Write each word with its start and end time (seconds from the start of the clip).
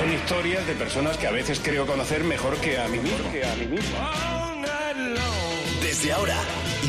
Son 0.00 0.10
historias 0.14 0.66
de 0.66 0.74
personas 0.76 1.18
que 1.18 1.26
a 1.26 1.30
veces 1.30 1.60
creo 1.62 1.84
conocer 1.84 2.24
mejor 2.24 2.56
que 2.56 2.78
a 2.78 2.88
mí 2.88 2.98
mismo. 2.98 3.30
Que 3.32 3.44
a 3.44 3.54
mí 3.56 3.66
mismo. 3.66 3.98
Desde 5.82 6.12
ahora 6.12 6.36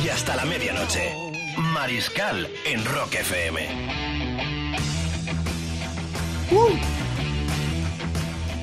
y 0.01 0.07
hasta 0.07 0.33
la 0.37 0.45
medianoche. 0.45 1.13
Mariscal 1.57 2.47
en 2.63 2.85
Rock 2.85 3.15
FM. 3.15 3.67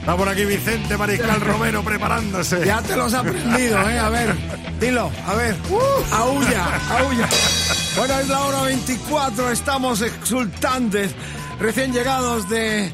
Está 0.00 0.16
por 0.16 0.28
aquí 0.30 0.46
Vicente 0.46 0.96
Mariscal 0.96 1.42
Romero 1.42 1.82
preparándose. 1.82 2.64
Ya 2.64 2.80
te 2.80 2.96
los 2.96 3.12
has 3.12 3.20
aprendido, 3.20 3.86
¿eh? 3.86 3.98
A 3.98 4.08
ver, 4.08 4.34
dilo, 4.80 5.10
a 5.26 5.34
ver. 5.34 5.56
Aulla, 6.10 6.80
aulla. 6.88 7.28
Bueno, 7.98 8.18
es 8.18 8.28
la 8.28 8.40
hora 8.40 8.62
24, 8.62 9.50
estamos 9.50 10.00
exultantes, 10.00 11.10
recién 11.60 11.92
llegados 11.92 12.48
de, 12.48 12.90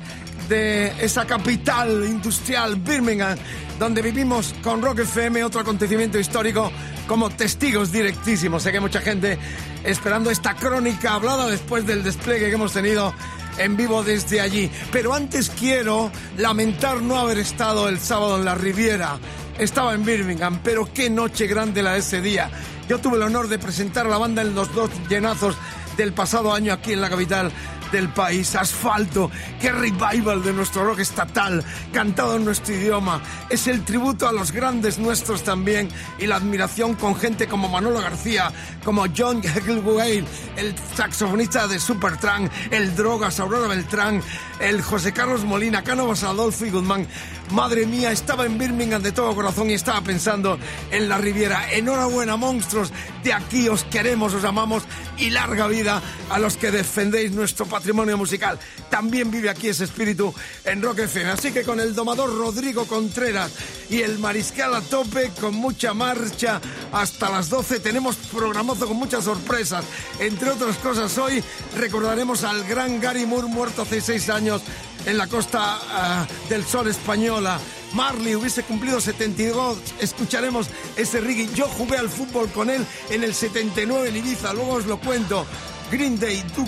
de 0.48 0.92
esa 1.04 1.26
capital 1.26 2.04
industrial, 2.06 2.76
Birmingham, 2.76 3.38
donde 3.78 4.02
vivimos 4.02 4.54
con 4.62 4.82
Rock 4.82 5.00
FM 5.00 5.44
otro 5.44 5.60
acontecimiento 5.60 6.18
histórico 6.18 6.70
como 7.06 7.30
testigos 7.30 7.92
directísimos. 7.92 8.62
Sé 8.62 8.70
que 8.70 8.78
hay 8.78 8.82
mucha 8.82 9.00
gente 9.00 9.38
esperando 9.84 10.30
esta 10.30 10.54
crónica 10.54 11.14
hablada 11.14 11.48
después 11.48 11.86
del 11.86 12.02
despliegue 12.02 12.48
que 12.48 12.54
hemos 12.54 12.72
tenido 12.72 13.14
en 13.58 13.76
vivo 13.76 14.02
desde 14.02 14.40
allí. 14.40 14.70
Pero 14.92 15.14
antes 15.14 15.50
quiero 15.50 16.10
lamentar 16.36 17.02
no 17.02 17.18
haber 17.18 17.38
estado 17.38 17.88
el 17.88 17.98
sábado 17.98 18.38
en 18.38 18.44
la 18.44 18.54
Riviera. 18.54 19.18
Estaba 19.58 19.94
en 19.94 20.04
Birmingham, 20.04 20.60
pero 20.64 20.88
qué 20.92 21.08
noche 21.08 21.46
grande 21.46 21.82
la 21.82 21.92
de 21.92 22.00
ese 22.00 22.20
día. 22.20 22.50
Yo 22.88 22.98
tuve 22.98 23.16
el 23.16 23.22
honor 23.22 23.48
de 23.48 23.58
presentar 23.58 24.06
a 24.06 24.10
la 24.10 24.18
banda 24.18 24.42
en 24.42 24.54
los 24.54 24.74
dos 24.74 24.90
llenazos 25.08 25.56
del 25.96 26.12
pasado 26.12 26.52
año 26.52 26.72
aquí 26.72 26.92
en 26.92 27.00
la 27.00 27.08
capital 27.08 27.52
del 27.94 28.08
país. 28.08 28.56
Asfalto, 28.56 29.30
qué 29.60 29.70
revival 29.70 30.42
de 30.42 30.52
nuestro 30.52 30.84
rock 30.84 30.98
estatal, 30.98 31.64
cantado 31.92 32.34
en 32.36 32.44
nuestro 32.44 32.74
idioma. 32.74 33.22
Es 33.48 33.68
el 33.68 33.84
tributo 33.84 34.26
a 34.26 34.32
los 34.32 34.50
grandes 34.50 34.98
nuestros 34.98 35.44
también 35.44 35.88
y 36.18 36.26
la 36.26 36.36
admiración 36.36 36.94
con 36.94 37.14
gente 37.14 37.46
como 37.46 37.68
Manolo 37.68 38.00
García, 38.00 38.50
como 38.84 39.04
John 39.16 39.40
Heckelway, 39.42 40.24
el 40.56 40.74
saxofonista 40.96 41.68
de 41.68 41.78
Supertramp, 41.78 42.50
el 42.72 42.96
Drogas, 42.96 43.38
Aurora 43.38 43.68
Beltrán, 43.68 44.20
el 44.58 44.82
José 44.82 45.12
Carlos 45.12 45.44
Molina, 45.44 45.84
Cánovas 45.84 46.24
Adolfo 46.24 46.66
y 46.66 46.70
Guzmán. 46.70 47.06
Madre 47.52 47.86
mía, 47.86 48.10
estaba 48.10 48.46
en 48.46 48.58
Birmingham 48.58 49.02
de 49.02 49.12
todo 49.12 49.34
corazón 49.34 49.70
y 49.70 49.74
estaba 49.74 50.00
pensando 50.00 50.58
en 50.90 51.08
la 51.08 51.18
Riviera. 51.18 51.70
Enhorabuena, 51.70 52.36
monstruos. 52.36 52.90
De 53.22 53.32
aquí 53.32 53.68
os 53.68 53.84
queremos, 53.84 54.34
os 54.34 54.44
amamos 54.44 54.82
y 55.18 55.30
larga 55.30 55.68
vida 55.68 56.02
a 56.30 56.38
los 56.38 56.56
que 56.56 56.70
defendéis 56.70 57.32
nuestro 57.32 57.66
patrimonio 57.66 57.83
musical. 57.92 58.58
También 58.90 59.30
vive 59.30 59.50
aquí 59.50 59.68
ese 59.68 59.84
espíritu 59.84 60.32
en 60.64 60.82
Rock 60.82 61.00
FM. 61.00 61.30
Así 61.30 61.52
que 61.52 61.62
con 61.62 61.80
el 61.80 61.94
domador 61.94 62.34
Rodrigo 62.36 62.86
Contreras 62.86 63.52
y 63.90 64.00
el 64.00 64.18
mariscal 64.18 64.74
a 64.74 64.80
tope, 64.80 65.30
con 65.40 65.54
mucha 65.54 65.94
marcha 65.94 66.60
hasta 66.92 67.30
las 67.30 67.48
12, 67.50 67.80
tenemos 67.80 68.16
programazo 68.16 68.86
con 68.86 68.96
muchas 68.96 69.24
sorpresas. 69.24 69.84
Entre 70.18 70.50
otras 70.50 70.76
cosas, 70.78 71.16
hoy 71.18 71.42
recordaremos 71.76 72.44
al 72.44 72.64
gran 72.64 73.00
Gary 73.00 73.26
Moore, 73.26 73.48
muerto 73.48 73.82
hace 73.82 74.00
seis 74.00 74.28
años 74.30 74.62
en 75.06 75.18
la 75.18 75.26
costa 75.26 75.78
ah, 75.82 76.26
del 76.48 76.64
sol 76.64 76.88
española. 76.88 77.58
Marley 77.92 78.34
hubiese 78.34 78.64
cumplido 78.64 79.00
72, 79.00 79.78
escucharemos 80.00 80.66
ese 80.96 81.20
reggae. 81.20 81.48
Yo 81.54 81.66
jugué 81.66 81.96
al 81.96 82.08
fútbol 82.08 82.50
con 82.50 82.68
él 82.70 82.84
en 83.10 83.22
el 83.22 83.34
79 83.34 84.08
en 84.08 84.16
Ibiza, 84.16 84.52
luego 84.52 84.72
os 84.72 84.86
lo 84.86 84.98
cuento. 84.98 85.46
Green 85.90 86.18
Day, 86.18 86.42
Du- 86.56 86.66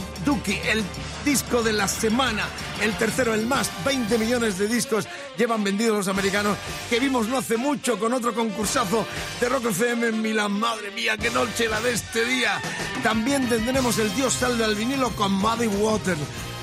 el 0.64 0.82
disco 1.24 1.62
de 1.62 1.72
la 1.72 1.88
semana, 1.88 2.44
el 2.80 2.92
tercero, 2.96 3.34
el 3.34 3.46
más, 3.46 3.70
20 3.84 4.18
millones 4.18 4.58
de 4.58 4.68
discos 4.68 5.06
llevan 5.36 5.64
vendidos 5.64 5.96
los 5.96 6.08
americanos, 6.08 6.56
que 6.88 7.00
vimos 7.00 7.26
no 7.28 7.38
hace 7.38 7.56
mucho 7.56 7.98
con 7.98 8.12
otro 8.12 8.34
concursazo 8.34 9.06
de 9.40 9.48
Rock 9.48 9.66
FM 9.70 10.08
en 10.08 10.22
Milán. 10.22 10.52
Madre 10.52 10.90
mía, 10.92 11.16
qué 11.16 11.30
noche 11.30 11.68
la 11.68 11.80
de 11.80 11.92
este 11.94 12.24
día. 12.24 12.60
También 13.02 13.48
tendremos 13.48 13.98
el 13.98 14.14
Dios 14.14 14.34
salve 14.34 14.64
al 14.64 14.74
vinilo 14.74 15.10
con 15.10 15.32
Muddy 15.32 15.66
Water 15.66 16.16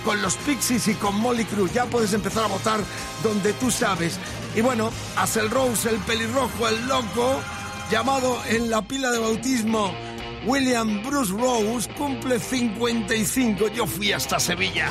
con 0.05 0.21
los 0.21 0.35
Pixies 0.35 0.87
y 0.89 0.95
con 0.95 1.15
Molly 1.15 1.45
Cruz. 1.45 1.71
Ya 1.73 1.85
puedes 1.85 2.11
empezar 2.13 2.43
a 2.43 2.47
votar 2.47 2.81
donde 3.23 3.53
tú 3.53 3.71
sabes. 3.71 4.15
Y 4.55 4.59
bueno, 4.61 4.91
Axel 5.15 5.49
Rose, 5.49 5.89
el 5.89 5.97
pelirrojo, 5.97 6.67
el 6.67 6.87
loco, 6.87 7.39
llamado 7.89 8.41
en 8.47 8.69
la 8.69 8.81
pila 8.81 9.11
de 9.11 9.19
bautismo 9.19 9.95
William 10.45 11.01
Bruce 11.03 11.31
Rose, 11.31 11.89
cumple 11.97 12.39
55. 12.39 13.67
Yo 13.69 13.85
fui 13.85 14.11
hasta 14.11 14.39
Sevilla. 14.39 14.89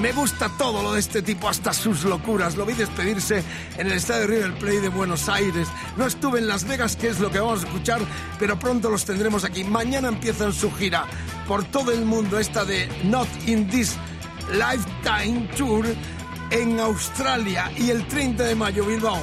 Me 0.00 0.12
gusta 0.12 0.48
todo 0.56 0.82
lo 0.82 0.92
de 0.92 1.00
este 1.00 1.22
tipo, 1.22 1.48
hasta 1.48 1.72
sus 1.72 2.04
locuras. 2.04 2.56
Lo 2.56 2.64
vi 2.64 2.74
despedirse 2.74 3.42
en 3.76 3.86
el 3.88 3.94
estadio 3.94 4.26
River 4.26 4.54
Plate 4.54 4.80
de 4.80 4.88
Buenos 4.88 5.28
Aires. 5.28 5.68
No 5.96 6.06
estuve 6.06 6.38
en 6.38 6.48
Las 6.48 6.64
Vegas, 6.64 6.96
que 6.96 7.08
es 7.08 7.20
lo 7.20 7.30
que 7.30 7.40
vamos 7.40 7.62
a 7.62 7.66
escuchar, 7.66 8.00
pero 8.38 8.58
pronto 8.58 8.90
los 8.90 9.04
tendremos 9.04 9.44
aquí. 9.44 9.64
Mañana 9.64 10.08
empiezan 10.08 10.52
su 10.52 10.72
gira 10.72 11.06
por 11.46 11.64
todo 11.64 11.92
el 11.92 12.04
mundo, 12.04 12.38
esta 12.38 12.64
de 12.64 12.88
Not 13.04 13.28
in 13.46 13.68
This 13.68 13.96
Lifetime 14.52 15.48
Tour 15.56 15.86
en 16.50 16.80
Australia 16.80 17.70
y 17.76 17.90
el 17.90 18.06
30 18.06 18.44
de 18.44 18.54
mayo 18.54 18.84
Bilbao. 18.84 19.20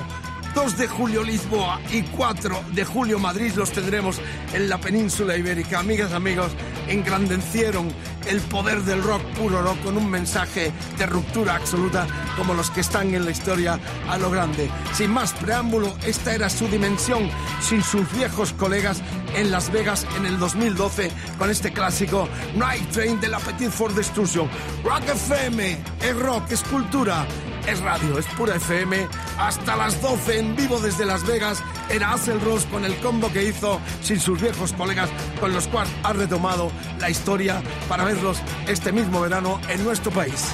2 0.54 0.78
de 0.78 0.88
julio 0.88 1.24
Lisboa 1.24 1.80
y 1.92 2.02
4 2.02 2.64
de 2.74 2.86
julio 2.86 3.20
Madrid 3.20 3.54
los 3.56 3.72
tendremos 3.72 4.20
en 4.54 4.70
la 4.70 4.78
península 4.80 5.38
ibérica. 5.38 5.80
Amigas, 5.80 6.12
amigos, 6.14 6.52
engrandecieron 6.88 7.90
el 8.28 8.42
poder 8.42 8.82
del 8.82 9.02
rock 9.04 9.22
puro 9.38 9.62
rock 9.62 9.82
con 9.84 9.98
un 9.98 10.09
mensaje 10.09 10.72
de 10.98 11.06
ruptura 11.06 11.56
absoluta 11.56 12.08
como 12.38 12.54
los 12.54 12.70
que 12.72 12.82
están 12.82 13.14
en 13.14 13.26
la 13.26 13.32
historia 13.32 13.80
a 14.08 14.18
lo 14.18 14.30
grande. 14.30 14.70
Sin 14.94 15.12
más 15.12 15.34
preámbulo, 15.34 15.96
esta 16.06 16.34
era 16.34 16.50
su 16.50 16.68
dimensión 16.68 17.30
sin 17.62 17.84
sus 17.84 18.12
viejos 18.14 18.54
colegas 18.54 19.02
en 19.36 19.52
Las 19.52 19.72
Vegas 19.72 20.06
en 20.18 20.26
el 20.26 20.38
2012 20.40 21.12
con 21.38 21.50
este 21.50 21.72
clásico 21.72 22.28
Night 22.56 22.90
Train 22.92 23.20
de 23.20 23.30
la 23.30 23.40
Petite 23.40 23.72
for 23.72 23.94
Destruction. 23.94 24.50
Rock 24.84 25.04
FM 25.09 25.78
es 26.02 26.16
rock, 26.20 26.52
es 26.52 26.64
cultura. 26.64 27.26
Es 27.69 27.81
radio, 27.81 28.18
es 28.18 28.25
pura 28.35 28.56
FM. 28.56 29.07
Hasta 29.38 29.75
las 29.75 30.02
12 30.02 30.40
en 30.40 30.56
vivo 30.56 30.80
desde 30.80 31.06
Las 31.06 31.24
Vegas 31.28 31.63
era 31.88 32.13
Axel 32.13 32.41
Rose 32.41 32.68
con 32.68 32.84
el 32.84 32.96
combo 32.97 33.31
que 33.31 33.44
hizo 33.44 33.80
sin 34.02 34.19
sus 34.19 34.41
viejos 34.41 34.74
colegas 34.74 35.07
con 35.40 35.53
los 35.53 35.68
cuales 35.68 35.94
ha 36.02 36.13
retomado 36.13 36.72
la 37.00 37.12
historia 37.12 37.62
para 37.88 38.06
verlos 38.06 38.41
este 38.68 38.91
mismo 38.91 39.22
verano 39.22 39.62
en 39.69 39.84
nuestro 39.84 40.09
país. 40.09 40.47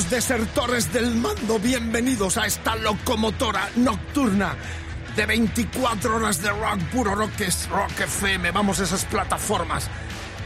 Desertores 0.00 0.90
del 0.90 1.14
mando, 1.16 1.58
bienvenidos 1.58 2.38
a 2.38 2.46
esta 2.46 2.76
locomotora 2.76 3.68
nocturna 3.76 4.56
de 5.14 5.26
24 5.26 6.16
horas 6.16 6.40
de 6.40 6.48
rock, 6.48 6.80
puro 6.90 7.14
rock 7.14 7.40
es 7.40 7.68
rock 7.68 8.00
FM. 8.00 8.52
Vamos 8.52 8.80
a 8.80 8.84
esas 8.84 9.04
plataformas, 9.04 9.88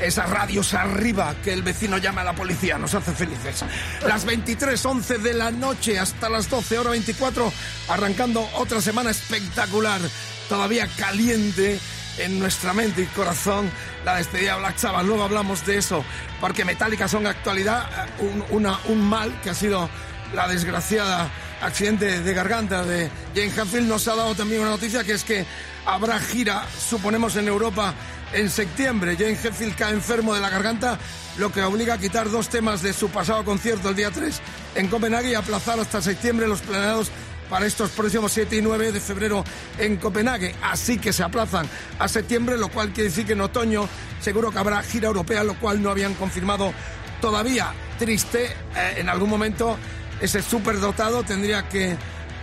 esas 0.01 0.29
radios 0.29 0.75
arriba 0.75 1.37
que 1.45 1.53
el 1.53 1.63
vecino 1.63 1.99
llama 1.99 2.23
a 2.23 2.25
la 2.25 2.33
policía, 2.35 2.77
nos 2.77 2.95
hace 2.95 3.13
felices. 3.13 3.65
Las 4.05 4.27
23.11 4.27 5.19
de 5.19 5.35
la 5.35 5.53
noche 5.53 5.97
hasta 5.97 6.29
las 6.29 6.51
12 6.51 6.79
horas 6.81 6.91
24, 6.93 7.53
arrancando 7.89 8.49
otra 8.55 8.81
semana 8.81 9.11
espectacular, 9.11 10.01
todavía 10.49 10.89
caliente 10.97 11.79
en 12.19 12.39
nuestra 12.39 12.73
mente 12.73 13.03
y 13.03 13.07
corazón 13.07 13.71
la 14.05 14.17
despedida 14.17 14.55
de 14.55 14.61
Black 14.61 14.79
Sabbath. 14.79 15.05
Luego 15.05 15.25
hablamos 15.25 15.65
de 15.67 15.79
eso, 15.79 16.05
porque 16.41 16.65
Metallica 16.65 17.09
son 17.09 17.27
actualidad 17.27 17.87
un, 18.21 19.09
mal 19.09 19.41
que 19.43 19.51
ha 19.51 19.55
sido 19.55 19.89
la 20.35 20.49
desgraciada 20.49 21.31
accidente 21.61 22.21
de 22.21 22.35
garganta 22.35 22.85
de 22.85 23.11
Jane 23.35 23.53
Hanfield. 23.61 23.89
Nos 23.89 24.09
ha 24.09 24.17
dado 24.17 24.35
también 24.35 24.61
una 24.61 24.71
noticia 24.71 25.05
que 25.05 25.13
es 25.13 25.25
que 25.25 25.47
habrá 25.85 26.19
gira, 26.19 26.65
suponemos 26.79 27.37
en 27.37 27.49
Europa, 27.49 27.95
en 28.33 28.51
septiembre. 28.51 29.17
Jane 29.17 29.39
Hetfield 29.43 29.77
cae 29.77 29.93
enfermo 29.93 30.35
de 30.35 30.41
la 30.41 30.51
garganta, 30.51 30.99
lo 31.39 31.53
que 31.53 31.63
obliga 31.63 31.95
a 31.95 31.99
quitar 31.99 32.31
dos 32.31 32.49
temas 32.49 32.83
de 32.83 32.93
su 32.93 33.09
pasado 33.09 33.45
concierto 33.45 33.91
el 33.91 33.97
día 33.97 34.11
3 34.11 34.41
en 34.77 34.89
Copenhague 34.89 35.31
y 35.31 35.35
aplazar 35.35 35.79
hasta 35.81 36.03
septiembre 36.03 36.47
los 36.47 36.61
planeados 36.61 37.11
para 37.49 37.67
estos 37.67 37.91
próximos 37.91 38.33
7 38.33 38.57
y 38.57 38.63
9 38.63 38.93
de 38.93 39.01
febrero 39.01 39.45
en 39.79 39.97
Copenhague. 39.97 40.55
Así 40.63 40.99
que 40.99 41.13
se 41.13 41.23
aplazan 41.23 41.69
a 41.99 42.09
septiembre, 42.09 42.57
lo 42.57 42.69
cual 42.69 42.93
quiere 42.93 43.11
decir 43.11 43.27
que 43.27 43.33
en 43.33 43.41
otoño 43.41 43.89
seguro 44.21 44.51
que 44.51 44.59
habrá 44.59 44.83
gira 44.83 45.09
europea, 45.09 45.45
lo 45.45 45.59
cual 45.59 45.83
no 45.83 45.91
habían 45.91 46.15
confirmado 46.15 46.73
todavía. 47.21 47.73
Triste, 47.99 48.47
eh, 48.47 48.95
en 48.99 49.09
algún 49.09 49.31
momento 49.31 49.79
ese 50.21 50.43
superdotado 50.43 51.23
tendría 51.23 51.69
que 51.69 51.97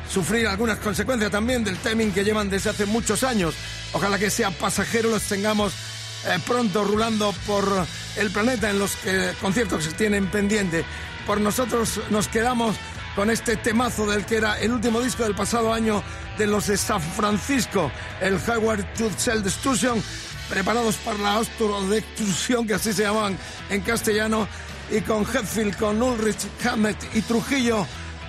sufrir 0.10 0.48
algunas 0.48 0.78
consecuencias 0.80 1.32
también 1.32 1.64
del 1.64 1.78
timing 1.78 2.12
que 2.12 2.24
llevan 2.24 2.50
desde 2.50 2.70
hace 2.70 2.86
muchos 2.86 3.24
años. 3.24 3.56
Ojalá 3.94 4.18
que 4.20 4.30
sea 4.30 4.52
pasajero, 4.52 5.10
los 5.10 5.24
tengamos 5.24 5.74
eh, 6.26 6.40
pronto 6.46 6.84
rulando 6.84 7.34
por 7.46 7.66
el 8.18 8.32
planeta 8.32 8.70
en 8.70 8.80
los 8.80 8.96
que, 8.98 9.34
conciertos 9.42 9.84
que 9.84 9.92
se 9.92 9.98
tienen 9.98 10.28
pendiente. 10.28 10.86
Por 11.26 11.40
nosotros 11.40 12.02
nos 12.10 12.28
quedamos 12.28 12.76
con 13.16 13.30
este 13.30 13.56
temazo 13.58 14.06
del 14.06 14.26
que 14.26 14.38
era 14.38 14.60
el 14.60 14.72
último 14.72 15.02
disco 15.02 15.24
del 15.24 15.36
pasado 15.36 15.74
año 15.74 16.04
de 16.38 16.48
los 16.48 16.68
de 16.68 16.78
San 16.78 17.02
Francisco, 17.02 17.92
el 18.22 18.36
Howard 18.36 18.86
to 18.94 19.10
Cell 19.18 19.42
Destruction, 19.44 20.02
preparados 20.50 20.96
para 20.98 21.18
la 21.18 21.42
destrucción 21.90 22.66
que 22.66 22.74
así 22.74 22.94
se 22.94 23.04
llamaban 23.04 23.38
en 23.70 23.82
castellano, 23.82 24.48
y 24.92 25.02
con 25.02 25.24
Hetfield, 25.24 25.78
con 25.78 26.02
Ulrich, 26.02 26.48
Hammett 26.66 26.98
y 27.14 27.22
Trujillo. 27.22 27.86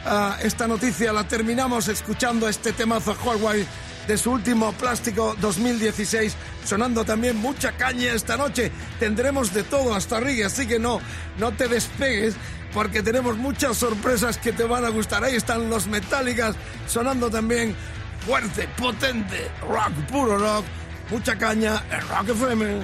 ah, 0.06 0.36
esta 0.42 0.66
noticia 0.66 1.12
la 1.12 1.26
terminamos 1.26 1.88
escuchando 1.88 2.48
este 2.48 2.72
temazo 2.72 3.16
Howard 3.24 3.66
de 4.06 4.18
su 4.18 4.32
último 4.32 4.72
plástico 4.72 5.34
2016, 5.40 6.34
sonando 6.64 7.04
también 7.04 7.36
mucha 7.36 7.72
caña 7.72 8.12
esta 8.12 8.36
noche. 8.36 8.70
Tendremos 9.00 9.52
de 9.54 9.62
todo 9.62 9.94
hasta 9.94 10.20
Rigue, 10.20 10.44
así 10.44 10.66
que 10.66 10.78
no, 10.78 11.00
no 11.38 11.52
te 11.52 11.68
despegues 11.68 12.34
porque 12.74 13.02
tenemos 13.02 13.38
muchas 13.38 13.76
sorpresas 13.76 14.36
que 14.36 14.52
te 14.52 14.64
van 14.64 14.84
a 14.84 14.88
gustar. 14.88 15.22
Ahí 15.24 15.36
están 15.36 15.70
los 15.70 15.86
Metallicas 15.86 16.56
sonando 16.86 17.30
también 17.30 17.74
fuerte, 18.26 18.68
potente, 18.76 19.50
rock, 19.62 19.92
puro 20.10 20.36
rock, 20.36 20.64
mucha 21.10 21.38
caña 21.38 21.82
en 21.90 22.00
Rock 22.08 22.30
FM. 22.30 22.80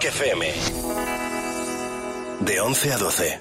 Rock 0.00 0.12
FM. 0.12 0.42
De 2.44 2.54
11 2.54 2.92
a 2.92 2.96
12. 2.96 3.39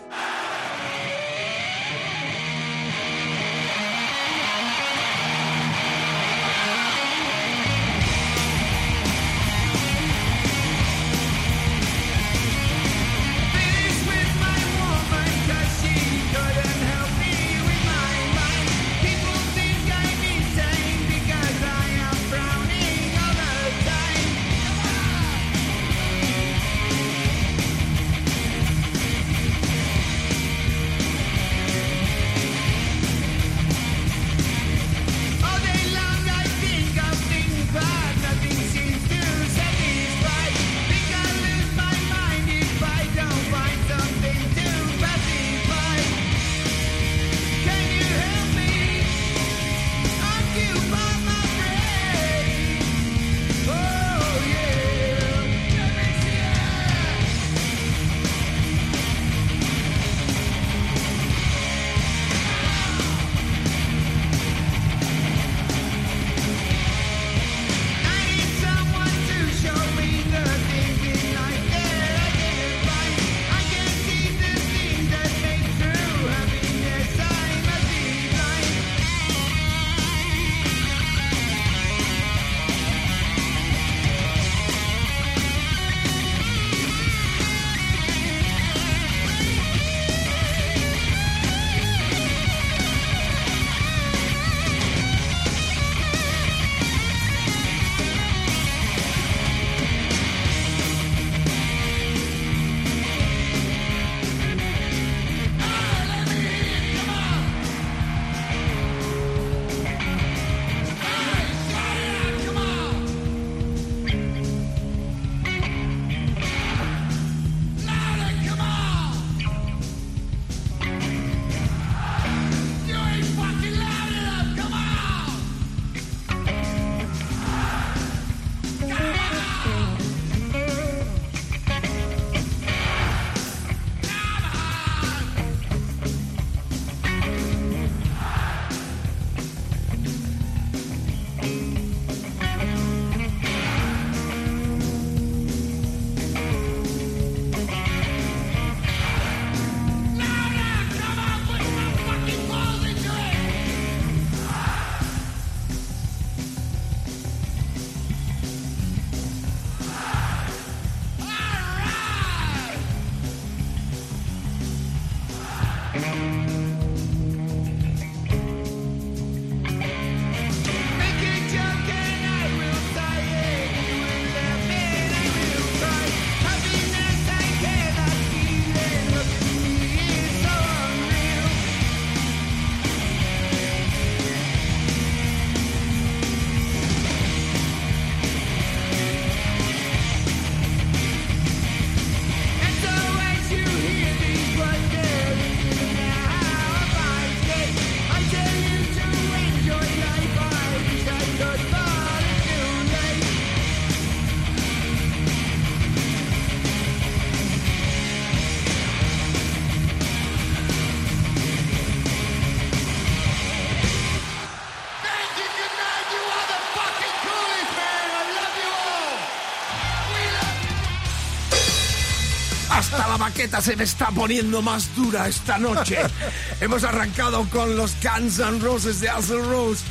Se 223.62 223.76
me 223.76 223.84
está 223.84 224.10
poniendo 224.12 224.62
más 224.62 224.96
dura 224.96 225.28
esta 225.28 225.58
noche. 225.58 225.98
Hemos 226.62 226.84
arrancado 226.84 227.46
con 227.50 227.76
los 227.76 227.94
Guns 228.02 228.40
N' 228.40 228.60
Roses 228.60 229.02
de 229.02 229.10
Axl 229.10 229.44
Rose. 229.50 229.84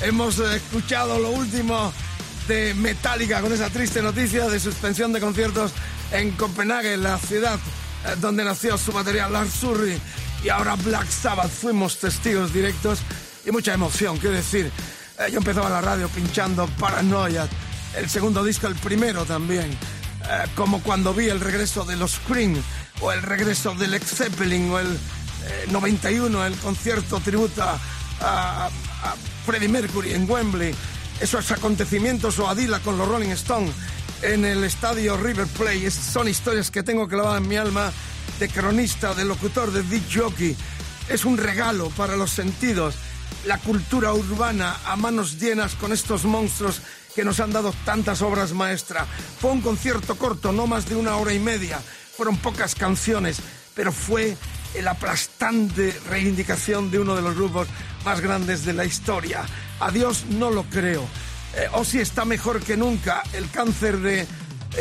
Hemos 0.00 0.38
eh, 0.38 0.56
escuchado 0.56 1.18
lo 1.18 1.30
último 1.30 1.92
de 2.48 2.72
Metallica 2.74 3.40
con 3.40 3.52
esa 3.52 3.68
triste 3.68 4.00
noticia 4.00 4.48
de 4.48 4.58
suspensión 4.58 5.12
de 5.12 5.20
conciertos 5.20 5.72
en 6.12 6.30
Copenhague, 6.32 6.96
la 6.96 7.18
ciudad 7.18 7.58
eh, 8.06 8.16
donde 8.20 8.44
nació 8.44 8.78
su 8.78 8.92
material 8.92 9.32
Lars 9.32 9.62
Ulrich. 9.64 10.00
Y 10.42 10.48
ahora 10.48 10.76
Black 10.76 11.08
Sabbath. 11.10 11.50
Fuimos 11.50 11.98
testigos 11.98 12.54
directos 12.54 13.00
y 13.44 13.50
mucha 13.50 13.74
emoción. 13.74 14.16
Quiero 14.16 14.36
decir, 14.36 14.70
eh, 15.18 15.30
yo 15.30 15.38
empezaba 15.38 15.68
la 15.68 15.82
radio 15.82 16.08
pinchando 16.08 16.66
Paranoia, 16.78 17.46
el 17.96 18.08
segundo 18.08 18.42
disco, 18.42 18.66
el 18.66 18.76
primero 18.76 19.24
también. 19.24 19.76
Como 20.54 20.80
cuando 20.80 21.12
vi 21.12 21.28
el 21.28 21.40
regreso 21.40 21.84
de 21.84 21.96
los 21.96 22.20
Cream 22.20 22.62
o 23.00 23.12
el 23.12 23.22
regreso 23.22 23.74
del 23.74 23.92
Led 23.92 24.02
Zeppelin 24.02 24.70
o 24.70 24.78
el 24.78 24.88
eh, 24.94 25.66
91, 25.70 26.46
el 26.46 26.56
concierto 26.56 27.20
tributo 27.20 27.62
a, 27.62 28.68
Freddie 29.46 29.68
Mercury 29.68 30.12
en 30.12 30.30
Wembley, 30.30 30.74
esos 31.20 31.50
acontecimientos 31.50 32.38
o 32.38 32.48
Adila 32.48 32.80
con 32.80 32.98
los 32.98 33.08
Rolling 33.08 33.30
Stones 33.30 33.72
en 34.20 34.44
el 34.44 34.62
estadio 34.64 35.16
River 35.16 35.46
Plate, 35.46 35.90
son 35.90 36.28
historias 36.28 36.70
que 36.70 36.82
tengo 36.82 37.08
clavadas 37.08 37.40
en 37.40 37.48
mi 37.48 37.56
alma 37.56 37.90
de 38.38 38.48
cronista, 38.50 39.14
de 39.14 39.24
locutor, 39.24 39.72
de 39.72 39.82
disc 39.82 40.04
jockey. 40.14 40.54
Es 41.08 41.24
un 41.24 41.38
regalo 41.38 41.88
para 41.90 42.16
los 42.16 42.30
sentidos, 42.30 42.94
la 43.46 43.56
cultura 43.56 44.12
urbana 44.12 44.76
a 44.84 44.96
manos 44.96 45.40
llenas 45.40 45.74
con 45.74 45.92
estos 45.92 46.24
monstruos 46.24 46.82
que 47.14 47.24
nos 47.24 47.40
han 47.40 47.52
dado 47.52 47.72
tantas 47.84 48.22
obras 48.22 48.52
maestras. 48.52 49.08
Fue 49.40 49.50
un 49.50 49.62
concierto 49.62 50.16
corto, 50.16 50.52
no 50.52 50.66
más 50.66 50.88
de 50.88 50.96
una 50.96 51.16
hora 51.16 51.32
y 51.32 51.38
media. 51.38 51.80
Fueron 52.20 52.36
pocas 52.36 52.74
canciones, 52.74 53.38
pero 53.74 53.92
fue 53.92 54.36
la 54.82 54.90
aplastante 54.90 55.98
reivindicación 56.10 56.90
de 56.90 56.98
uno 56.98 57.16
de 57.16 57.22
los 57.22 57.34
grupos 57.34 57.66
más 58.04 58.20
grandes 58.20 58.66
de 58.66 58.74
la 58.74 58.84
historia. 58.84 59.40
Adiós, 59.80 60.26
no 60.28 60.50
lo 60.50 60.64
creo. 60.64 61.02
Eh, 61.56 61.66
Ozzy 61.72 62.00
está 62.00 62.26
mejor 62.26 62.60
que 62.60 62.76
nunca. 62.76 63.22
El 63.32 63.48
cáncer 63.48 63.96
de 64.00 64.26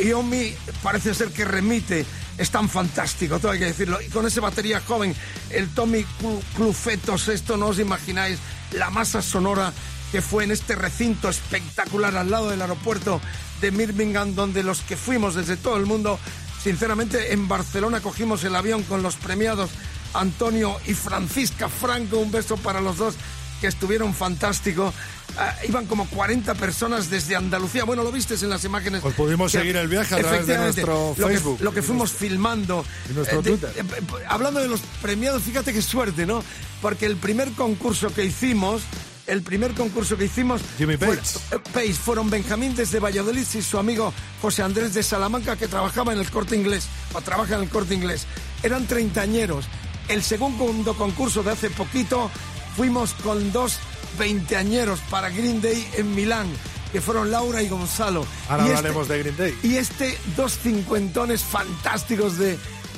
Yomi 0.05 0.53
parece 0.83 1.13
ser 1.13 1.29
que 1.29 1.45
remite. 1.45 2.05
Es 2.37 2.51
tan 2.51 2.67
fantástico, 2.67 3.39
todo 3.39 3.53
hay 3.53 3.59
que 3.59 3.65
decirlo. 3.67 4.01
Y 4.01 4.09
con 4.09 4.27
ese 4.27 4.41
batería 4.41 4.81
joven, 4.85 5.15
el 5.49 5.69
Tommy 5.69 6.03
Clu- 6.19 6.43
Clufetos, 6.57 7.29
esto 7.29 7.55
no 7.55 7.67
os 7.67 7.79
imagináis 7.79 8.37
la 8.73 8.89
masa 8.89 9.21
sonora 9.21 9.71
que 10.11 10.21
fue 10.21 10.43
en 10.43 10.51
este 10.51 10.75
recinto 10.75 11.29
espectacular 11.29 12.17
al 12.17 12.31
lado 12.31 12.49
del 12.49 12.61
aeropuerto 12.61 13.21
de 13.61 13.71
Birmingham, 13.71 14.35
donde 14.35 14.61
los 14.61 14.81
que 14.81 14.97
fuimos 14.97 15.35
desde 15.35 15.55
todo 15.55 15.77
el 15.77 15.85
mundo, 15.85 16.19
sinceramente 16.63 17.33
en 17.33 17.47
Barcelona 17.47 18.01
cogimos 18.01 18.43
el 18.43 18.55
avión 18.55 18.83
con 18.83 19.01
los 19.03 19.15
premiados 19.15 19.69
Antonio 20.13 20.77
y 20.87 20.93
Francisca 20.93 21.69
Franco, 21.69 22.17
un 22.17 22.31
beso 22.31 22.57
para 22.57 22.81
los 22.81 22.97
dos 22.97 23.15
que 23.61 23.67
estuvieron 23.67 24.13
fantásticos. 24.15 24.93
Ah, 25.37 25.53
iban 25.67 25.85
como 25.85 26.07
40 26.09 26.55
personas 26.55 27.09
desde 27.09 27.35
Andalucía. 27.35 27.83
Bueno, 27.83 28.03
lo 28.03 28.11
vistes 28.11 28.41
en 28.41 28.49
las 28.49 28.63
imágenes. 28.63 29.01
Pues 29.01 29.13
pudimos 29.15 29.51
Que- 29.51 29.59
seguir 29.59 29.75
el 29.77 29.87
viaje 29.87 30.15
a 30.15 30.17
través 30.19 30.47
de 30.47 30.57
nuestro 30.57 31.13
lo 31.17 31.27
que- 31.27 31.33
Facebook. 31.33 31.57
Lo 31.61 31.73
que, 31.73 31.81
fuimos 31.81 32.11
filmando. 32.11 32.83
Eh, 33.09 33.13
de- 33.13 33.41
Twitter. 33.41 33.71
eh, 33.75 33.83
hablando 34.27 34.59
de 34.61 34.67
los 34.69 34.79
premiados, 35.01 35.43
fíjate 35.43 35.73
qué 35.73 35.81
suerte, 35.81 36.25
¿no? 36.25 36.43
Porque 36.81 37.05
el 37.05 37.17
primer 37.17 37.51
concurso 37.51 38.13
que 38.13 38.23
hicimos, 38.25 38.81
el 39.29 39.41
primer 39.43 39.73
concurso 39.73 40.17
que 40.17 40.25
hicimos, 40.25 40.61
Jimmy 40.77 40.97
fue- 40.97 41.15
Page. 41.17 41.39
eh, 41.51 41.59
Page, 41.73 41.93
fueron 41.93 42.29
Benjamín 42.29 42.75
desde 42.75 42.99
Valladolid 42.99 43.45
y 43.53 43.61
su 43.61 43.77
amigo 43.77 44.13
José 44.41 44.63
Andrés 44.63 44.93
de 44.93 45.03
Salamanca 45.03 45.55
que 45.55 45.67
trabajaba 45.67 46.13
en 46.13 46.19
el 46.19 46.29
corte 46.29 46.55
inglés, 46.55 46.87
o 47.13 47.21
trabaja 47.21 47.55
en 47.55 47.61
el 47.61 47.69
corte 47.69 47.93
inglés. 47.93 48.25
Eran 48.63 48.87
treintañeros. 48.87 49.65
El 50.07 50.23
segundo 50.23 50.95
concurso 50.95 51.43
de 51.43 51.51
hace 51.51 51.69
poquito 51.69 52.29
fuimos 52.75 53.13
con 53.23 53.51
dos 53.51 53.77
veinteañeros 54.17 54.99
para 55.09 55.29
Green 55.29 55.61
Day 55.61 55.87
en 55.97 56.15
Milán, 56.15 56.47
que 56.91 56.99
fueron 57.01 57.29
Laura 57.31 57.61
y 57.61 57.69
Gonzalo. 57.69 58.25
Ahora 58.49 58.65
Y 58.65 58.69
hablaremos 58.69 59.07
de 59.07 59.19
Green 59.19 59.37
Day. 59.37 59.57
y 59.63 59.75
este 59.75 60.17
dos 60.35 60.57
cincuentones 60.57 61.43
fantásticos 61.43 62.37
de, 62.37 62.57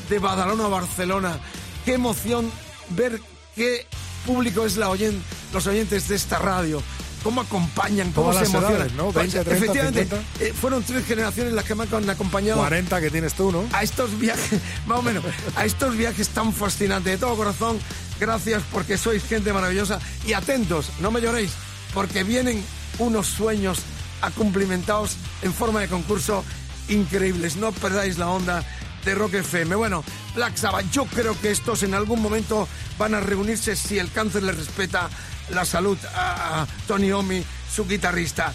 de 0.09 0.19
Badalona 0.19 0.65
a 0.65 0.69
Barcelona. 0.69 1.39
Qué 1.85 1.93
emoción 1.95 2.49
ver 2.91 3.19
qué 3.55 3.85
público 4.25 4.65
es 4.65 4.77
la 4.77 4.89
oyen, 4.89 5.21
los 5.53 5.67
oyentes 5.67 6.07
de 6.07 6.15
esta 6.15 6.39
radio. 6.39 6.81
Cómo 7.23 7.41
acompañan, 7.41 8.11
cómo 8.13 8.31
Todas 8.31 8.47
se 8.47 8.53
las 8.53 8.63
emocionan. 8.63 8.75
edades, 8.77 8.93
¿no? 8.93 9.11
20, 9.11 9.43
30, 9.43 9.55
Efectivamente, 9.55 10.01
50. 10.05 10.43
eh, 10.43 10.53
fueron 10.59 10.83
tres 10.83 11.05
generaciones 11.05 11.53
las 11.53 11.65
que 11.65 11.75
me 11.75 11.83
han 11.83 12.09
acompañado 12.09 12.57
40 12.59 12.99
que 12.99 13.11
tienes 13.11 13.35
tú, 13.35 13.51
¿no? 13.51 13.63
a 13.73 13.83
estos 13.83 14.17
viajes, 14.17 14.59
más 14.87 14.97
o 14.99 15.01
menos, 15.03 15.23
a 15.55 15.65
estos 15.65 15.95
viajes 15.95 16.29
tan 16.29 16.51
fascinantes. 16.51 17.13
De 17.13 17.17
todo 17.19 17.35
corazón, 17.35 17.77
gracias 18.19 18.63
porque 18.71 18.97
sois 18.97 19.23
gente 19.23 19.53
maravillosa. 19.53 19.99
Y 20.25 20.33
atentos, 20.33 20.87
no 20.99 21.11
me 21.11 21.21
lloréis, 21.21 21.51
porque 21.93 22.23
vienen 22.23 22.63
unos 22.97 23.27
sueños 23.27 23.79
a 24.23 24.31
cumplimentados 24.31 25.11
en 25.43 25.53
forma 25.53 25.79
de 25.81 25.89
concurso 25.89 26.43
increíbles. 26.89 27.55
No 27.55 27.71
perdáis 27.71 28.17
la 28.17 28.29
onda 28.29 28.63
de 29.03 29.15
Rock 29.15 29.35
FM. 29.35 29.75
Bueno, 29.75 30.03
Black 30.35 30.55
Sabbath, 30.55 30.89
yo 30.91 31.05
creo 31.05 31.39
que 31.39 31.51
estos 31.51 31.83
en 31.83 31.93
algún 31.93 32.21
momento 32.21 32.67
van 32.97 33.15
a 33.15 33.19
reunirse 33.19 33.75
si 33.75 33.99
el 33.99 34.11
cáncer 34.11 34.43
les 34.43 34.55
respeta 34.55 35.09
la 35.49 35.65
salud 35.65 35.97
a, 36.15 36.65
Tony 36.87 37.11
Omi, 37.11 37.43
su 37.73 37.87
guitarrista. 37.87 38.53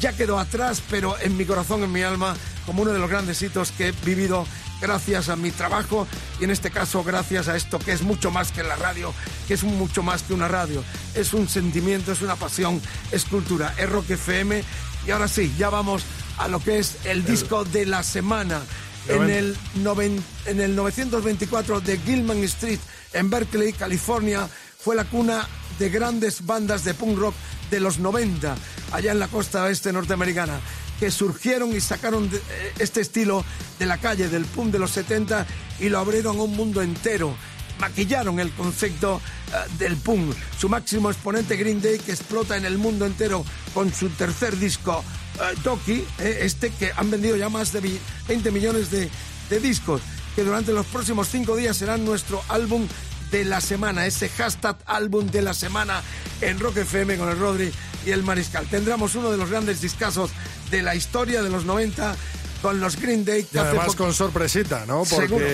Ya 0.00 0.12
quedó 0.12 0.38
atrás, 0.38 0.82
pero 0.90 1.18
en 1.20 1.36
mi 1.36 1.44
corazón, 1.44 1.82
en 1.82 1.92
mi 1.92 2.02
alma, 2.02 2.36
como 2.66 2.82
uno 2.82 2.92
de 2.92 2.98
los 2.98 3.08
grandes 3.08 3.40
hitos 3.40 3.72
que 3.72 3.88
he 3.88 3.92
vivido 4.04 4.46
gracias 4.80 5.30
a 5.30 5.36
mi 5.36 5.50
trabajo 5.50 6.06
y 6.38 6.44
en 6.44 6.50
este 6.50 6.70
caso 6.70 7.02
gracias 7.02 7.48
a 7.48 7.56
esto 7.56 7.78
que 7.78 7.92
es 7.92 8.02
mucho 8.02 8.30
más 8.30 8.52
que 8.52 8.62
la 8.62 8.76
radio, 8.76 9.14
que 9.48 9.54
es 9.54 9.64
mucho 9.64 10.02
más 10.02 10.22
que 10.22 10.34
una 10.34 10.48
radio. 10.48 10.84
Es 11.14 11.32
un 11.32 11.48
sentimiento, 11.48 12.12
es 12.12 12.20
una 12.22 12.36
pasión, 12.36 12.80
es 13.10 13.24
cultura, 13.24 13.74
es 13.78 13.88
Rock 13.88 14.10
FM. 14.10 14.62
Y 15.06 15.10
ahora 15.10 15.28
sí, 15.28 15.54
ya 15.56 15.70
vamos 15.70 16.02
a 16.38 16.48
lo 16.48 16.60
que 16.60 16.78
es 16.78 16.98
el 17.04 17.24
disco 17.24 17.64
de 17.64 17.86
la 17.86 18.02
semana. 18.02 18.60
En 19.08 19.30
el, 19.30 19.56
noven- 19.82 20.22
en 20.46 20.60
el 20.60 20.74
924 20.74 21.80
de 21.80 21.98
Gilman 21.98 22.42
Street, 22.44 22.80
en 23.12 23.30
Berkeley, 23.30 23.72
California, 23.72 24.48
fue 24.78 24.96
la 24.96 25.04
cuna 25.04 25.46
de 25.78 25.88
grandes 25.90 26.44
bandas 26.46 26.84
de 26.84 26.94
punk 26.94 27.18
rock 27.18 27.34
de 27.70 27.80
los 27.80 27.98
90, 27.98 28.56
allá 28.92 29.12
en 29.12 29.18
la 29.18 29.28
costa 29.28 29.64
oeste 29.64 29.92
norteamericana, 29.92 30.60
que 31.00 31.10
surgieron 31.10 31.74
y 31.76 31.80
sacaron 31.80 32.30
de- 32.30 32.36
eh, 32.38 32.72
este 32.78 33.00
estilo 33.00 33.44
de 33.78 33.86
la 33.86 33.98
calle, 33.98 34.28
del 34.28 34.44
punk 34.44 34.72
de 34.72 34.78
los 34.78 34.90
70, 34.92 35.46
y 35.80 35.88
lo 35.88 35.98
abrieron 35.98 36.38
a 36.38 36.42
un 36.42 36.56
mundo 36.56 36.82
entero. 36.82 37.36
Maquillaron 37.78 38.40
el 38.40 38.50
concepto 38.52 39.20
eh, 39.52 39.56
del 39.78 39.96
punk. 39.96 40.34
Su 40.58 40.68
máximo 40.70 41.10
exponente 41.10 41.56
Green 41.56 41.82
Day, 41.82 41.98
que 41.98 42.12
explota 42.12 42.56
en 42.56 42.64
el 42.64 42.78
mundo 42.78 43.04
entero 43.04 43.44
con 43.74 43.92
su 43.92 44.08
tercer 44.10 44.56
disco, 44.58 45.04
eh, 45.40 45.54
Doki, 45.62 46.04
eh, 46.18 46.38
este 46.42 46.70
que 46.70 46.92
han 46.96 47.10
vendido 47.10 47.36
ya 47.36 47.48
más 47.48 47.72
de 47.72 47.80
vi- 47.80 48.00
20 48.28 48.50
millones 48.50 48.90
de, 48.90 49.08
de 49.50 49.60
discos, 49.60 50.00
que 50.34 50.42
durante 50.44 50.72
los 50.72 50.86
próximos 50.86 51.28
cinco 51.28 51.56
días 51.56 51.76
serán 51.76 52.04
nuestro 52.04 52.42
álbum 52.48 52.86
de 53.30 53.44
la 53.44 53.60
semana, 53.60 54.06
ese 54.06 54.28
hashtag 54.28 54.76
álbum 54.86 55.26
de 55.30 55.42
la 55.42 55.52
semana 55.54 56.00
en 56.40 56.60
Rock 56.60 56.76
FM 56.78 57.16
con 57.18 57.28
el 57.28 57.38
Rodri 57.38 57.72
y 58.04 58.10
el 58.10 58.22
Mariscal. 58.22 58.66
Tendremos 58.66 59.14
uno 59.16 59.30
de 59.32 59.36
los 59.36 59.50
grandes 59.50 59.80
discasos 59.80 60.30
de 60.70 60.82
la 60.82 60.94
historia 60.94 61.42
de 61.42 61.50
los 61.50 61.64
90 61.64 62.14
con 62.62 62.78
los 62.80 62.96
Green 63.00 63.24
Day. 63.24 63.46
Y 63.52 63.58
además 63.58 63.96
con 63.96 64.14
sorpresita, 64.14 64.84
¿no? 64.86 65.02
Porque 65.04 65.26
Seguro. 65.26 65.46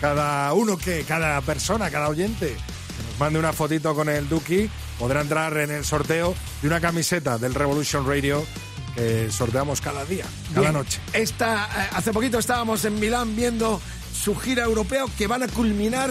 cada 0.00 0.52
uno 0.52 0.78
que, 0.78 1.02
cada 1.06 1.40
persona, 1.40 1.90
cada 1.90 2.08
oyente 2.08 2.46
que 2.48 3.02
nos 3.10 3.18
mande 3.18 3.38
una 3.40 3.52
fotito 3.52 3.94
con 3.94 4.08
el 4.08 4.28
Duki 4.28 4.70
podrá 4.98 5.20
entrar 5.22 5.56
en 5.58 5.70
el 5.72 5.84
sorteo 5.84 6.34
de 6.62 6.68
una 6.68 6.80
camiseta 6.80 7.38
del 7.38 7.54
Revolution 7.54 8.06
Radio 8.06 8.44
que 8.94 9.30
sorteamos 9.30 9.80
cada 9.80 10.04
día, 10.04 10.24
cada 10.50 10.60
Bien, 10.60 10.72
noche. 10.72 11.00
Esta, 11.12 11.64
eh, 11.64 11.88
hace 11.92 12.12
poquito 12.12 12.38
estábamos 12.38 12.84
en 12.84 12.98
Milán 12.98 13.36
viendo 13.36 13.80
su 14.12 14.34
gira 14.36 14.64
europea 14.64 15.04
que 15.16 15.26
van 15.26 15.42
a 15.42 15.48
culminar 15.48 16.10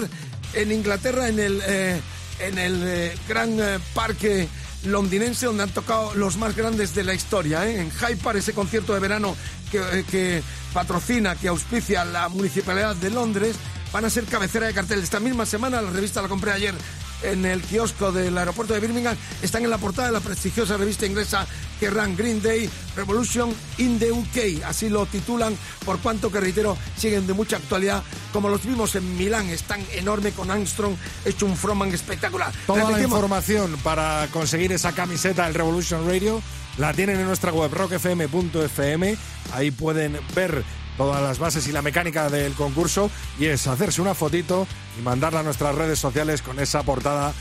en 0.54 0.72
Inglaterra 0.72 1.28
en 1.28 1.38
el, 1.38 1.62
eh, 1.66 2.00
en 2.40 2.58
el 2.58 2.82
eh, 2.84 3.14
gran 3.28 3.58
eh, 3.60 3.78
parque 3.94 4.48
londinense 4.84 5.46
donde 5.46 5.64
han 5.64 5.70
tocado 5.70 6.14
los 6.14 6.36
más 6.36 6.56
grandes 6.56 6.94
de 6.94 7.04
la 7.04 7.14
historia. 7.14 7.68
En 7.68 7.90
Hyde 7.90 8.16
Park, 8.16 8.38
ese 8.38 8.54
concierto 8.54 8.94
de 8.94 9.00
verano 9.00 9.36
que, 9.70 10.04
que 10.10 10.42
patrocina, 10.72 11.36
que 11.36 11.48
auspicia 11.48 12.04
la 12.04 12.28
Municipalidad 12.28 12.96
de 12.96 13.10
Londres, 13.10 13.56
van 13.92 14.04
a 14.04 14.10
ser 14.10 14.24
cabecera 14.24 14.66
de 14.66 14.74
cartel. 14.74 15.00
Esta 15.00 15.20
misma 15.20 15.44
semana, 15.44 15.82
la 15.82 15.90
revista 15.90 16.22
la 16.22 16.28
compré 16.28 16.52
ayer 16.52 16.74
en 17.22 17.44
el 17.44 17.62
kiosco 17.62 18.12
del 18.12 18.36
aeropuerto 18.36 18.74
de 18.74 18.80
Birmingham, 18.80 19.16
están 19.42 19.64
en 19.64 19.70
la 19.70 19.78
portada 19.78 20.08
de 20.08 20.14
la 20.14 20.20
prestigiosa 20.20 20.76
revista 20.76 21.06
inglesa 21.06 21.46
ran 21.88 22.16
Green 22.16 22.42
Day 22.42 22.68
Revolution 22.94 23.54
in 23.78 23.98
the 23.98 24.10
UK, 24.12 24.64
así 24.66 24.90
lo 24.90 25.06
titulan, 25.06 25.56
por 25.84 25.98
cuanto 26.00 26.30
que 26.30 26.40
reitero, 26.40 26.76
siguen 26.96 27.26
de 27.26 27.32
mucha 27.32 27.56
actualidad, 27.56 28.02
como 28.32 28.48
los 28.48 28.64
vimos 28.64 28.94
en 28.96 29.16
Milán, 29.16 29.48
están 29.48 29.80
enorme 29.92 30.32
con 30.32 30.50
Armstrong, 30.50 30.94
hecho 31.24 31.46
un 31.46 31.56
frontman 31.56 31.92
espectacular. 31.94 32.52
Toda 32.66 32.80
la 32.80 32.88
Repetimos, 32.88 33.12
información 33.12 33.76
para 33.82 34.28
conseguir 34.32 34.72
esa 34.72 34.92
camiseta 34.92 35.44
del 35.44 35.54
Revolution 35.54 36.06
Radio 36.06 36.42
la 36.76 36.92
tienen 36.92 37.18
en 37.20 37.26
nuestra 37.26 37.52
web 37.52 37.72
rockfm.fm. 37.72 39.16
Ahí 39.52 39.70
pueden 39.70 40.18
ver 40.34 40.64
todas 40.96 41.22
las 41.22 41.38
bases 41.38 41.66
y 41.66 41.72
la 41.72 41.82
mecánica 41.82 42.28
del 42.28 42.52
concurso 42.52 43.10
y 43.38 43.46
es 43.46 43.66
hacerse 43.66 44.02
una 44.02 44.14
fotito 44.14 44.66
y 45.00 45.02
mandarla 45.02 45.40
a 45.40 45.42
nuestras 45.42 45.74
redes 45.74 45.98
sociales 45.98 46.42
con 46.42 46.58
esa 46.58 46.82
portada 46.82 47.32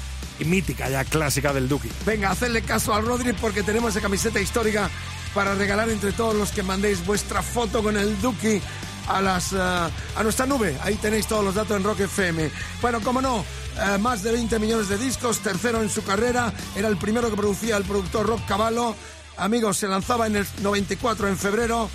mítica 0.46 0.90
ya 0.90 1.04
clásica 1.04 1.54
del 1.54 1.68
Duki. 1.68 1.90
Venga, 2.06 2.32
hacerle 2.32 2.62
caso 2.62 2.94
al 2.94 3.06
Rodri 3.06 3.34
porque 3.34 3.64
tenemos 3.64 3.92
esa 3.92 4.02
camiseta 4.02 4.40
histórica 4.40 4.90
para 5.34 5.54
regalar 5.56 5.90
entre 5.90 6.12
todos 6.12 6.36
los 6.36 6.52
que 6.52 6.64
mandéis 6.64 7.06
vuestra 7.06 7.42
foto 7.42 7.84
con 7.84 7.98
el 7.98 8.20
Duki 8.22 8.62
a, 9.08 9.22
las, 9.22 9.54
eh, 9.54 9.58
a 9.58 10.24
nuestra 10.24 10.46
nube. 10.46 10.78
Ahí 10.82 10.96
tenéis 10.96 11.28
todos 11.28 11.44
los 11.44 11.56
datos 11.56 11.76
en 11.76 11.84
Rock 11.84 12.02
FM. 12.02 12.50
Bueno, 12.82 13.02
como 13.02 13.22
no, 13.22 13.44
eh, 13.78 13.98
más 13.98 14.24
de 14.24 14.32
20 14.32 14.60
millones 14.60 14.88
de 14.88 14.98
discos, 14.98 15.40
tercero 15.40 15.82
en 15.82 15.90
su 15.90 16.04
carrera, 16.04 16.54
era 16.76 16.88
el 16.88 16.98
primero 16.98 17.30
que 17.30 17.36
producía 17.36 17.78
el 17.78 17.84
productor 17.84 18.28
Rock 18.28 18.46
Cavallo. 18.48 18.96
Amigos, 19.38 19.78
se 19.78 19.88
lanzaba 19.88 20.28
en 20.28 20.38
el 20.38 20.48
94 20.62 21.28
en 21.28 21.38
febrero. 21.38 21.90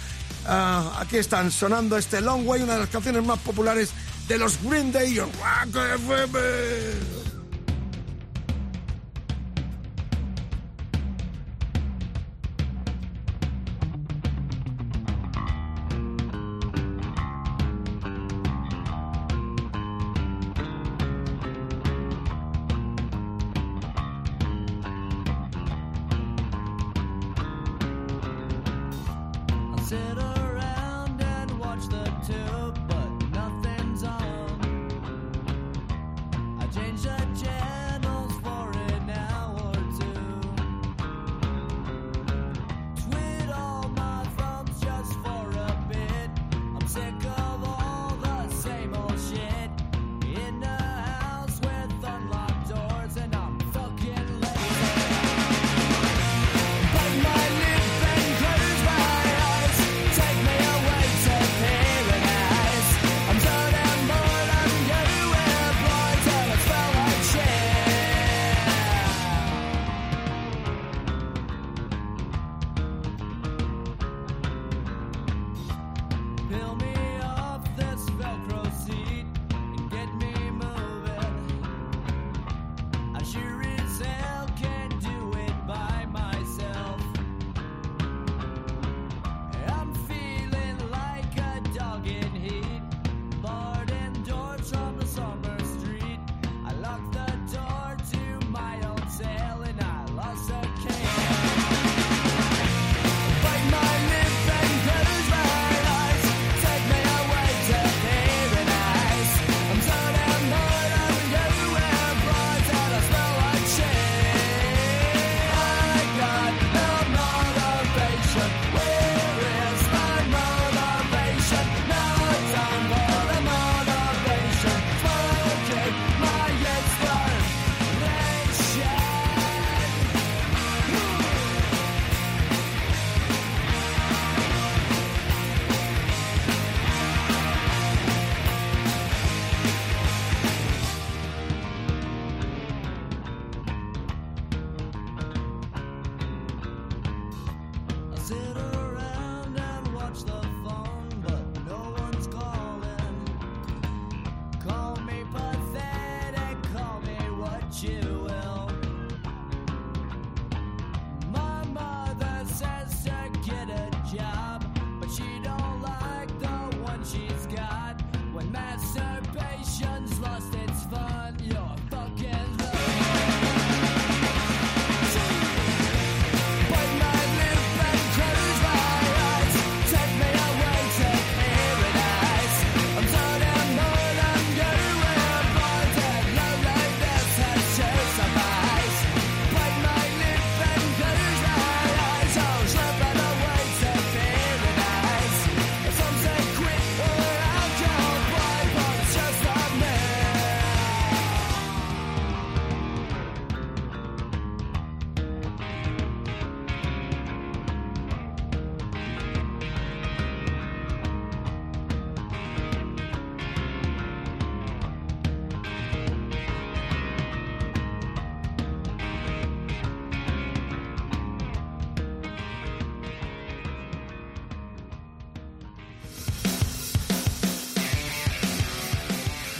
Eh, 0.46 0.82
aquí 0.98 1.16
están 1.16 1.50
sonando 1.50 1.96
este 1.96 2.20
Long 2.20 2.46
Way, 2.46 2.62
una 2.62 2.74
de 2.74 2.80
las 2.80 2.88
canciones 2.90 3.24
más 3.24 3.38
populares 3.38 3.90
de 4.28 4.38
los 4.38 4.62
Green 4.62 4.92
Day. 4.92 5.18
Rock 5.18 5.76
FM. 5.76 7.13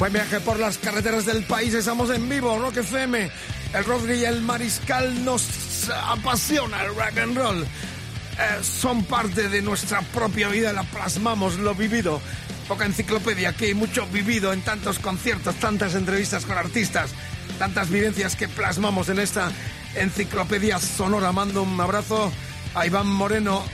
Buen 0.05 0.13
viaje 0.13 0.39
por 0.41 0.59
las 0.59 0.77
carreteras 0.77 1.25
del 1.25 1.45
país, 1.45 1.73
estamos 1.73 2.11
en 2.11 2.29
vivo, 2.29 2.59
Rock 2.59 2.77
FM. 2.77 3.31
El 3.73 3.85
Rodri 3.87 4.17
y 4.17 4.25
el 4.27 4.43
Mariscal 4.43 5.25
nos 5.25 5.89
apasiona 5.89 6.83
el 6.83 6.95
rock 6.95 7.17
and 7.23 7.35
roll. 7.35 7.63
Eh, 7.63 7.67
son 8.61 9.05
parte 9.05 9.49
de 9.49 9.63
nuestra 9.63 10.03
propia 10.03 10.49
vida, 10.49 10.75
la 10.75 10.83
plasmamos, 10.83 11.59
lo 11.59 11.75
vivido. 11.75 12.21
Poca 12.69 12.85
enciclopedia, 12.85 13.55
que 13.55 13.65
hay 13.65 13.75
mucho 13.75 14.07
vivido 14.09 14.53
en 14.53 14.61
tantos 14.61 14.99
conciertos, 14.99 15.55
tantas 15.55 15.95
entrevistas 15.95 16.45
con 16.45 16.59
artistas, 16.59 17.13
tantas 17.59 17.89
vivencias 17.89 18.37
que 18.37 18.47
plasmamos 18.47 19.09
en 19.09 19.21
esta 19.21 19.51
enciclopedia 19.95 20.81
sonora. 20.81 21.33
Mando 21.33 21.63
un 21.63 21.81
abrazo 21.81 22.31
a 22.75 22.85
Iván 22.85 23.07
Moreno, 23.07 23.65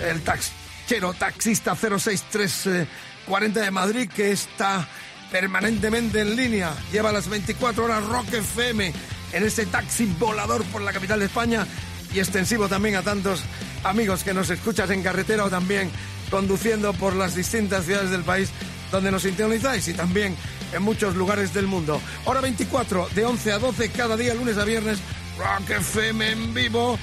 eh, 0.00 0.10
el 0.12 0.22
taxero, 0.22 1.12
taxista 1.12 1.74
06340 1.74 3.60
de 3.62 3.70
Madrid, 3.72 4.08
que 4.08 4.30
está 4.30 4.86
permanentemente 5.30 6.20
en 6.20 6.36
línea. 6.36 6.72
Lleva 6.92 7.12
las 7.12 7.28
24 7.28 7.84
horas 7.84 8.04
Rock 8.06 8.34
FM 8.34 8.92
en 9.32 9.44
ese 9.44 9.66
taxi 9.66 10.06
volador 10.18 10.64
por 10.64 10.82
la 10.82 10.92
capital 10.92 11.20
de 11.20 11.26
España 11.26 11.66
y 12.12 12.18
extensivo 12.18 12.68
también 12.68 12.96
a 12.96 13.02
tantos 13.02 13.42
amigos 13.84 14.24
que 14.24 14.34
nos 14.34 14.50
escuchas 14.50 14.90
en 14.90 15.02
carretera 15.02 15.44
o 15.44 15.50
también 15.50 15.90
conduciendo 16.30 16.92
por 16.94 17.14
las 17.14 17.34
distintas 17.34 17.84
ciudades 17.84 18.10
del 18.10 18.22
país 18.22 18.50
donde 18.90 19.10
nos 19.10 19.22
sintonizáis 19.22 19.86
y 19.88 19.94
también 19.94 20.36
en 20.72 20.82
muchos 20.82 21.14
lugares 21.16 21.54
del 21.54 21.66
mundo. 21.66 22.00
Hora 22.24 22.40
24, 22.40 23.08
de 23.14 23.24
11 23.24 23.52
a 23.52 23.58
12, 23.58 23.90
cada 23.90 24.16
día, 24.16 24.34
lunes 24.34 24.58
a 24.58 24.64
viernes, 24.64 24.98
Rock 25.38 25.70
FM 25.70 26.32
en 26.32 26.54
vivo. 26.54 26.98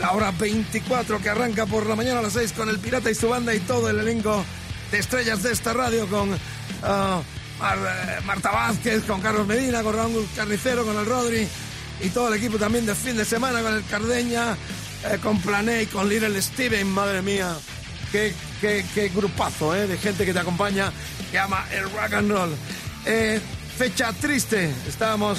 La 0.00 0.12
hora 0.12 0.30
24 0.30 1.20
que 1.20 1.28
arranca 1.28 1.66
por 1.66 1.86
la 1.86 1.94
mañana 1.94 2.20
a 2.20 2.22
las 2.22 2.32
6 2.32 2.52
con 2.52 2.68
el 2.70 2.78
Pirata 2.78 3.10
y 3.10 3.14
su 3.14 3.28
banda 3.28 3.54
y 3.54 3.60
todo 3.60 3.90
el 3.90 3.98
elenco 3.98 4.42
de 4.90 4.98
estrellas 4.98 5.42
de 5.42 5.52
esta 5.52 5.74
radio 5.74 6.06
con 6.06 6.30
ah, 6.82 7.20
Eh, 7.62 8.20
Marta 8.24 8.50
Vázquez, 8.50 9.04
con 9.04 9.20
Carlos 9.20 9.46
Medina, 9.46 9.82
con 9.82 9.94
Raúl 9.94 10.26
Carnicero, 10.34 10.84
con 10.84 10.96
el 10.98 11.06
Rodri 11.06 11.46
y 12.00 12.08
todo 12.08 12.28
el 12.28 12.34
equipo 12.34 12.58
también 12.58 12.84
de 12.86 12.94
fin 12.94 13.16
de 13.16 13.24
semana 13.24 13.62
con 13.62 13.72
el 13.74 13.84
Cardeña, 13.84 14.56
eh, 15.08 15.18
con 15.22 15.40
Plané 15.40 15.82
y 15.82 15.86
con 15.86 16.08
Little 16.08 16.40
Steven, 16.42 16.88
madre 16.90 17.22
mía. 17.22 17.54
Qué, 18.10 18.34
qué- 18.60 18.84
qué 18.94 19.08
grupazo 19.10 19.74
eh, 19.76 19.86
de 19.86 19.96
gente 19.96 20.24
que 20.26 20.32
te 20.32 20.40
acompaña, 20.40 20.92
que 21.30 21.38
ama 21.38 21.64
el 21.72 21.84
rock 21.84 22.12
and 22.14 22.30
roll. 22.32 22.50
Eh, 23.06 23.40
fecha 23.78 24.12
triste, 24.12 24.72
estábamos 24.88 25.38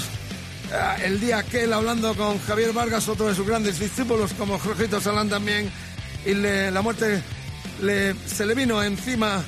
el 1.03 1.19
día 1.19 1.37
aquel 1.39 1.71
hablando 1.71 2.15
con 2.15 2.39
Javier 2.39 2.73
Vargas, 2.73 3.07
otro 3.07 3.27
de 3.27 3.35
sus 3.35 3.45
grandes 3.45 3.77
discípulos, 3.79 4.31
como 4.33 4.57
Jorgito 4.57 4.99
Salán 4.99 5.29
también, 5.29 5.69
y 6.25 6.33
la 6.33 6.81
muerte 6.81 7.21
le- 7.81 8.15
se 8.25 8.45
le 8.45 8.55
vino 8.55 8.81
encima 8.81 9.43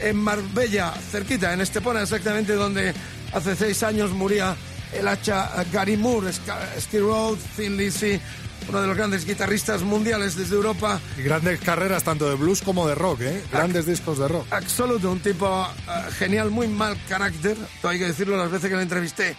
en 0.00 0.16
Marbella, 0.16 0.92
cerquita, 1.10 1.52
en 1.52 1.60
Estepona, 1.60 2.02
exactamente 2.02 2.54
donde 2.54 2.94
hace 3.32 3.56
seis 3.56 3.82
años 3.82 4.10
moría 4.12 4.56
el 4.92 5.06
hacha 5.06 5.50
Gary 5.72 5.96
Moore, 5.96 6.32
Skid 6.32 7.00
Row, 7.00 7.36
Thin 7.56 7.76
Lizzy, 7.76 8.20
uno 8.68 8.80
de 8.80 8.86
los 8.86 8.96
grandes 8.96 9.24
guitarristas 9.24 9.82
mundiales 9.82 10.36
desde 10.36 10.56
Europa. 10.56 11.00
Y 11.16 11.22
grandes 11.22 11.60
carreras 11.60 12.02
tanto 12.02 12.28
de 12.28 12.34
blues 12.34 12.62
como 12.62 12.86
de 12.88 12.94
rock, 12.94 13.20
¿eh? 13.22 13.42
Grandes 13.52 13.86
discos 13.86 14.18
de 14.18 14.28
rock. 14.28 14.46
Absoluto, 14.50 15.10
un 15.10 15.20
tipo 15.20 15.66
eh, 15.66 16.12
genial, 16.18 16.50
muy 16.50 16.68
mal 16.68 16.96
carácter. 17.08 17.56
Todo 17.80 17.92
hay 17.92 17.98
que 17.98 18.06
decirlo, 18.06 18.36
las 18.36 18.50
veces 18.50 18.68
que 18.68 18.76
le 18.76 18.82
entrevisté 18.82 19.36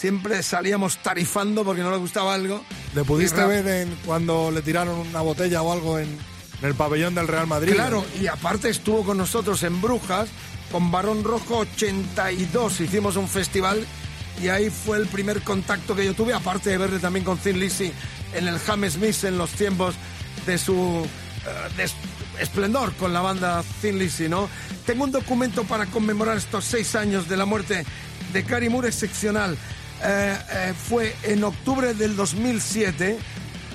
siempre 0.00 0.42
salíamos 0.42 0.96
tarifando 0.98 1.62
porque 1.62 1.82
no 1.82 1.90
le 1.90 1.98
gustaba 1.98 2.32
algo. 2.32 2.64
¿Le 2.94 3.04
pudiste 3.04 3.44
ver 3.44 3.66
en 3.68 3.94
cuando 4.06 4.50
le 4.50 4.62
tiraron 4.62 4.98
una 4.98 5.20
botella 5.20 5.60
o 5.60 5.70
algo 5.70 5.98
en, 5.98 6.08
en 6.60 6.68
el 6.68 6.74
pabellón 6.74 7.14
del 7.14 7.28
Real 7.28 7.46
Madrid? 7.46 7.72
Claro, 7.72 8.04
y 8.20 8.26
aparte 8.26 8.68
estuvo 8.68 9.04
con 9.04 9.18
nosotros 9.18 9.62
en 9.62 9.80
Brujas, 9.80 10.28
con 10.70 10.90
Barón 10.90 11.24
Rojo 11.24 11.58
82. 11.58 12.80
Hicimos 12.80 13.16
un 13.16 13.28
festival 13.28 13.86
y 14.42 14.48
ahí 14.48 14.70
fue 14.70 14.98
el 14.98 15.06
primer 15.06 15.42
contacto 15.42 15.94
que 15.94 16.04
yo 16.04 16.14
tuve, 16.14 16.32
aparte 16.32 16.70
de 16.70 16.78
verle 16.78 16.98
también 16.98 17.24
con 17.24 17.38
Thin 17.38 17.58
Lizzy 17.58 17.92
en 18.34 18.48
el 18.48 18.58
Hammersmith 18.66 19.24
en 19.24 19.38
los 19.38 19.50
tiempos 19.50 19.94
de 20.46 20.56
su 20.56 21.06
eh, 21.78 21.86
esplendor 22.38 22.94
con 22.94 23.12
la 23.12 23.20
banda 23.20 23.62
Thin 23.80 23.98
Lizzy, 23.98 24.28
¿no? 24.28 24.48
Tengo 24.86 25.04
un 25.04 25.12
documento 25.12 25.64
para 25.64 25.86
conmemorar 25.86 26.36
estos 26.36 26.64
seis 26.64 26.94
años 26.94 27.28
de 27.28 27.36
la 27.36 27.44
muerte 27.44 27.84
de 28.32 28.44
Cary 28.44 28.68
Moore 28.68 28.88
excepcional. 28.88 29.56
Eh, 30.02 30.38
eh, 30.50 30.74
fue 30.88 31.14
en 31.24 31.44
octubre 31.44 31.92
del 31.92 32.16
2007 32.16 33.18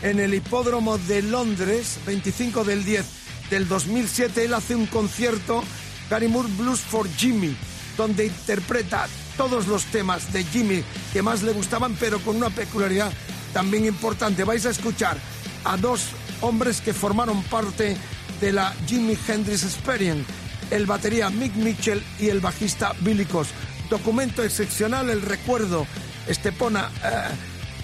en 0.05 0.19
el 0.19 0.35
hipódromo 0.35 0.99
de 0.99 1.23
Londres, 1.23 1.97
25 2.05 2.63
del 2.63 2.85
10 2.85 3.05
del 3.49 3.67
2007, 3.67 4.45
él 4.45 4.53
hace 4.53 4.75
un 4.75 4.85
concierto, 4.85 5.63
Gary 6.11 6.27
Moore 6.27 6.47
Blues 6.59 6.79
for 6.79 7.09
Jimmy, 7.17 7.57
donde 7.97 8.27
interpreta 8.27 9.07
todos 9.35 9.65
los 9.65 9.85
temas 9.85 10.31
de 10.31 10.43
Jimmy 10.43 10.83
que 11.11 11.23
más 11.23 11.41
le 11.41 11.53
gustaban, 11.53 11.97
pero 11.99 12.19
con 12.19 12.35
una 12.35 12.51
peculiaridad 12.51 13.11
también 13.51 13.85
importante. 13.85 14.43
Vais 14.43 14.67
a 14.67 14.69
escuchar 14.69 15.17
a 15.63 15.75
dos 15.75 16.01
hombres 16.41 16.81
que 16.81 16.93
formaron 16.93 17.41
parte 17.41 17.97
de 18.39 18.51
la 18.51 18.75
Jimi 18.85 19.17
Hendrix 19.27 19.63
Experience, 19.63 20.25
el 20.69 20.85
batería 20.85 21.31
Mick 21.31 21.55
Mitchell 21.55 22.03
y 22.19 22.29
el 22.29 22.41
bajista 22.41 22.93
Billy 23.01 23.25
Cos. 23.25 23.47
Documento 23.89 24.43
excepcional, 24.43 25.09
el 25.09 25.23
recuerdo 25.23 25.87
Estepona 26.27 26.91
eh, 27.03 27.33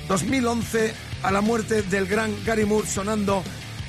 2011 0.08 1.11
a 1.24 1.32
la 1.32 1.42
muerte 1.42 1.82
del 1.84 2.08
gran 2.08 2.34
Gary 2.46 2.66
Moore 2.66 2.88
sonando 2.88 3.44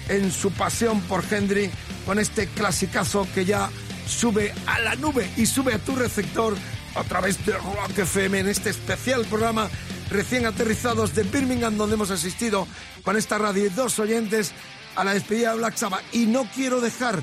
en 0.08 0.30
su 0.32 0.50
pasión 0.52 1.00
por 1.02 1.24
Hendry 1.30 1.70
con 2.06 2.18
este 2.18 2.46
clasicazo 2.48 3.26
que 3.34 3.44
ya 3.44 3.70
sube 4.06 4.52
a 4.66 4.80
la 4.80 4.96
nube 4.96 5.30
y 5.36 5.46
sube 5.46 5.74
a 5.74 5.78
tu 5.78 5.94
receptor 5.96 6.54
a 6.94 7.04
través 7.04 7.44
de 7.46 7.52
Rock 7.52 7.98
FM 7.98 8.40
en 8.40 8.48
este 8.48 8.70
especial 8.70 9.24
programa 9.26 9.68
recién 10.10 10.46
aterrizados 10.46 11.14
de 11.14 11.22
Birmingham 11.22 11.76
donde 11.76 11.94
hemos 11.94 12.10
asistido 12.10 12.66
con 13.02 13.16
esta 13.16 13.38
radio 13.38 13.66
y 13.66 13.70
dos 13.70 13.98
oyentes 13.98 14.52
a 14.94 15.04
la 15.04 15.14
despedida 15.14 15.52
de 15.52 15.58
Black 15.58 15.76
Sabbath. 15.76 16.02
Y 16.12 16.26
no 16.26 16.44
quiero 16.54 16.80
dejar 16.80 17.18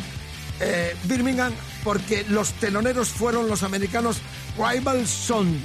eh, 0.60 0.96
Birmingham 1.06 1.54
porque 1.84 2.26
los 2.30 2.54
teloneros 2.54 3.10
fueron 3.10 3.48
los 3.48 3.64
americanos 3.64 4.18
Rival 4.58 5.08
Son. 5.08 5.60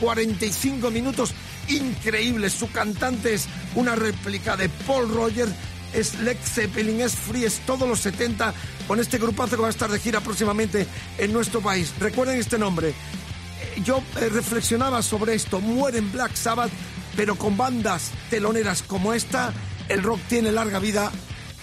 45 0.00 0.90
minutos 0.90 1.34
increíbles. 1.70 2.52
Su 2.52 2.70
cantante 2.70 3.34
es 3.34 3.46
una 3.74 3.94
réplica 3.94 4.56
de 4.56 4.68
Paul 4.86 5.08
Rogers, 5.12 5.52
es 5.92 6.18
Led 6.20 6.36
Zeppelin, 6.42 7.00
es 7.00 7.14
Free, 7.14 7.44
es 7.44 7.60
todos 7.66 7.88
los 7.88 8.00
70 8.00 8.52
con 8.86 9.00
este 9.00 9.18
grupazo 9.18 9.56
que 9.56 9.62
va 9.62 9.68
a 9.68 9.70
estar 9.70 9.90
de 9.90 9.98
gira 9.98 10.20
próximamente 10.20 10.86
en 11.18 11.32
nuestro 11.32 11.60
país. 11.60 11.92
Recuerden 11.98 12.38
este 12.38 12.58
nombre. 12.58 12.88
Eh, 12.88 13.82
Yo 13.84 14.02
eh, 14.20 14.28
reflexionaba 14.28 15.02
sobre 15.02 15.34
esto. 15.34 15.60
Mueren 15.60 16.10
Black 16.12 16.34
Sabbath, 16.34 16.70
pero 17.16 17.36
con 17.36 17.56
bandas 17.56 18.10
teloneras 18.30 18.82
como 18.82 19.12
esta, 19.14 19.52
el 19.88 20.02
rock 20.02 20.20
tiene 20.28 20.52
larga 20.52 20.78
vida 20.78 21.10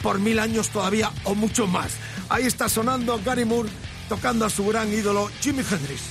por 0.02 0.20
mil 0.20 0.40
años 0.40 0.70
todavía 0.70 1.12
o 1.24 1.36
mucho 1.36 1.68
más. 1.68 1.92
Ahí 2.30 2.46
está 2.46 2.70
sonando 2.70 3.20
Gary 3.24 3.46
Moore 3.46 3.70
tocando 4.10 4.46
a 4.46 4.50
su 4.50 4.66
gran 4.66 4.92
ídolo 4.92 5.30
Jimi 5.42 5.64
Hendrix. 5.70 6.02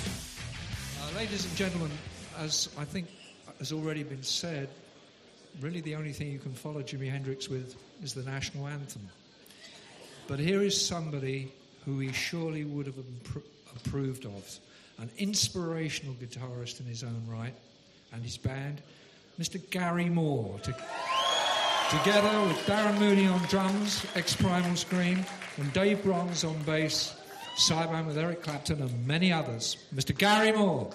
Uh, 2.39 3.16
has 3.59 3.73
already 3.73 4.03
been 4.03 4.23
said, 4.23 4.69
really 5.61 5.81
the 5.81 5.95
only 5.95 6.13
thing 6.13 6.31
you 6.31 6.39
can 6.39 6.53
follow 6.53 6.83
Jimi 6.83 7.11
Hendrix 7.11 7.49
with 7.49 7.77
is 8.03 8.15
the 8.15 8.23
national 8.23 8.67
anthem. 8.67 9.09
But 10.29 10.39
here 10.39 10.63
is 10.63 10.79
somebody 10.85 11.53
who 11.85 11.99
he 12.01 12.13
surely 12.13 12.65
would 12.65 12.87
have 12.87 12.97
appro- 12.97 13.43
approved 13.77 14.27
of, 14.27 14.59
an 14.99 15.11
inspirational 15.19 16.15
guitarist 16.15 16.81
in 16.81 16.87
his 16.87 17.03
own 17.05 17.23
right, 17.29 17.55
and 18.13 18.23
his 18.23 18.37
band, 18.37 18.83
Mr. 19.39 19.61
Gary 19.71 20.09
Moore. 20.09 20.59
To- 20.65 20.77
together 21.91 22.47
with 22.47 22.57
Darren 22.67 22.99
Mooney 22.99 23.27
on 23.27 23.41
drums, 23.45 24.05
ex 24.17 24.35
Primal 24.35 24.75
Scream, 24.77 25.25
and 25.59 25.73
Dave 25.73 26.03
Bronze 26.03 26.43
on 26.45 26.61
bass, 26.63 27.15
sideman 27.57 28.07
with 28.07 28.19
Eric 28.19 28.43
Clapton 28.43 28.83
and 28.83 29.07
many 29.07 29.33
others, 29.33 29.77
Mr. 29.95 30.17
Gary 30.17 30.53
Moore. 30.53 30.91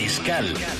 Mariscal. 0.00 0.79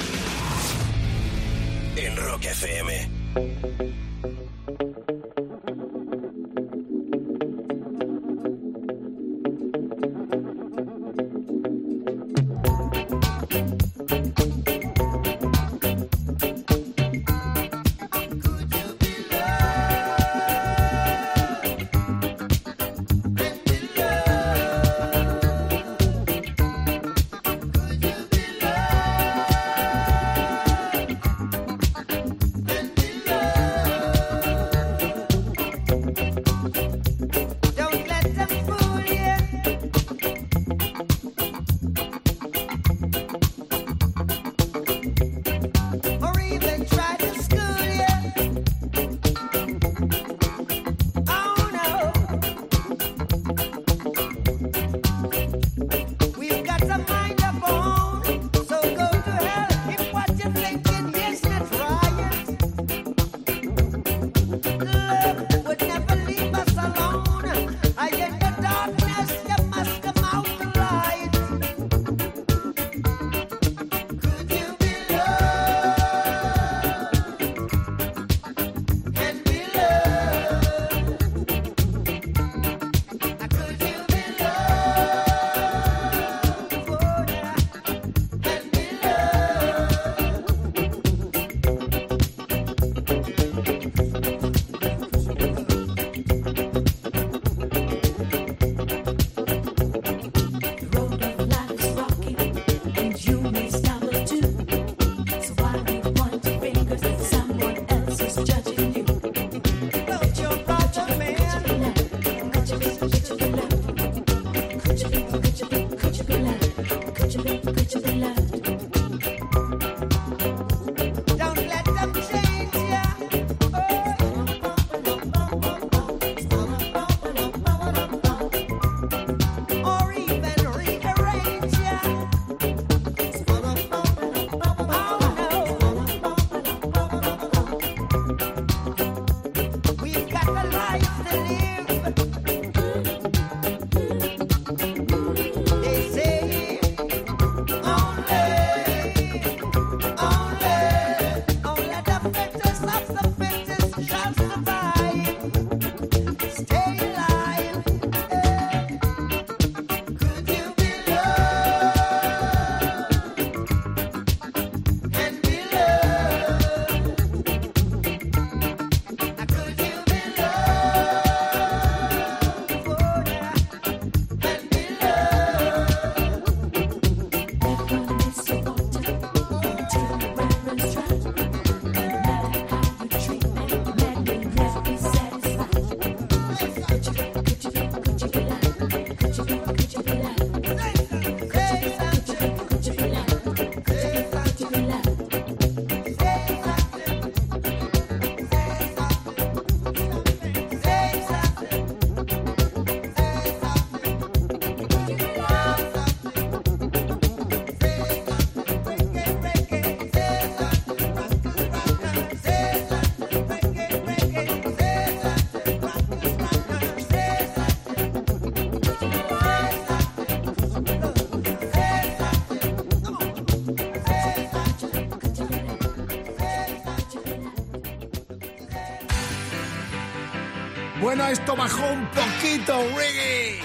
Esto 231.31 231.55
bajó 231.55 231.93
un 231.93 232.05
poquito, 232.09 232.77
reggae. 232.97 233.61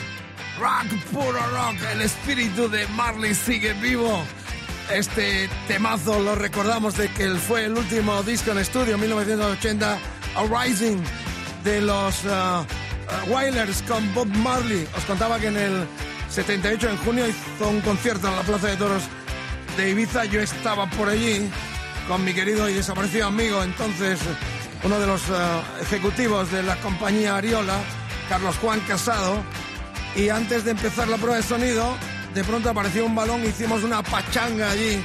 Rock, 0.60 1.02
puro 1.12 1.32
rock. 1.32 1.82
El 1.94 2.02
espíritu 2.02 2.70
de 2.70 2.86
Marley 2.90 3.34
sigue 3.34 3.74
vivo. 3.74 4.24
Este 4.94 5.50
temazo 5.68 6.20
lo 6.20 6.36
recordamos 6.36 6.96
de 6.96 7.10
que 7.10 7.28
fue 7.32 7.66
el 7.66 7.74
último 7.74 8.22
disco 8.22 8.52
en 8.52 8.60
estudio, 8.60 9.00
1980, 9.00 9.98
A 10.36 10.64
Rising, 10.64 10.98
de 11.64 11.82
los 11.82 12.24
uh, 12.26 12.30
uh, 12.30 13.34
Wailers 13.34 13.82
con 13.88 14.14
Bob 14.14 14.28
Marley. 14.28 14.88
Os 14.96 15.04
contaba 15.06 15.40
que 15.40 15.48
en 15.48 15.58
el 15.58 15.88
78, 16.30 16.88
en 16.88 16.98
junio, 16.98 17.26
hizo 17.28 17.68
un 17.68 17.82
concierto 17.82 18.28
en 18.28 18.36
la 18.36 18.44
Plaza 18.44 18.68
de 18.68 18.78
Toros 18.78 19.04
de 19.76 19.90
Ibiza. 19.90 20.26
Yo 20.26 20.40
estaba 20.40 20.88
por 20.92 21.10
allí 21.10 21.50
con 22.08 22.24
mi 22.24 22.32
querido 22.32 22.70
y 22.70 22.76
desaparecido 22.76 23.26
amigo, 23.26 23.64
entonces 23.64 24.20
uno 24.86 25.00
de 25.00 25.08
los 25.08 25.28
uh, 25.30 25.82
ejecutivos 25.82 26.52
de 26.52 26.62
la 26.62 26.76
compañía 26.78 27.36
Ariola, 27.36 27.80
Carlos 28.30 28.56
Juan 28.58 28.80
Casado. 28.82 29.44
Y 30.16 30.30
antes 30.30 30.64
de 30.64 30.72
empezar 30.72 31.08
la 31.08 31.18
prueba 31.18 31.38
de 31.38 31.44
sonido, 31.44 31.98
de 32.36 32.44
pronto 32.44 32.70
apareció 32.70 33.06
un 33.06 33.16
balón, 33.16 33.44
hicimos 33.44 33.84
una 33.84 34.04
pachanga 34.04 34.72
allí, 34.72 35.04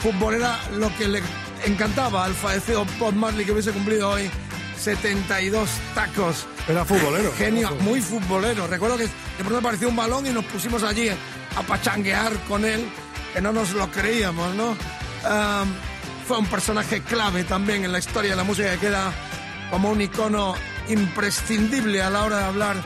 futbolera, 0.00 0.58
lo 0.72 0.94
que 0.96 1.06
le 1.06 1.22
encantaba 1.64 2.24
al 2.24 2.34
fallecido 2.34 2.84
Bob 2.98 3.14
Marley 3.14 3.46
que 3.46 3.52
hubiese 3.52 3.70
cumplido 3.70 4.10
hoy 4.10 4.28
72 4.76 5.70
tacos. 5.94 6.46
Era 6.68 6.84
futbolero. 6.84 7.32
Genio, 7.38 7.68
Era 7.68 7.82
muy 7.82 8.00
futbolero. 8.00 8.66
Recuerdo 8.66 8.96
que 8.96 9.04
de 9.04 9.10
pronto 9.38 9.58
apareció 9.58 9.88
un 9.88 9.96
balón 9.96 10.26
y 10.26 10.30
nos 10.30 10.44
pusimos 10.46 10.82
allí 10.82 11.08
a 11.08 11.62
pachanguear 11.62 12.32
con 12.48 12.64
él, 12.64 12.84
que 13.32 13.40
no 13.40 13.52
nos 13.52 13.72
lo 13.72 13.88
creíamos, 13.90 14.54
¿no? 14.56 14.70
Um, 14.70 15.72
fue 16.26 16.38
un 16.38 16.46
personaje 16.46 17.02
clave 17.02 17.44
también 17.44 17.84
en 17.84 17.92
la 17.92 17.98
historia 17.98 18.30
de 18.30 18.36
la 18.36 18.44
música 18.44 18.72
que 18.72 18.78
queda 18.78 19.12
como 19.70 19.90
un 19.90 20.00
icono 20.00 20.54
imprescindible 20.88 22.02
a 22.02 22.10
la 22.10 22.24
hora 22.24 22.38
de 22.38 22.44
hablar 22.44 22.76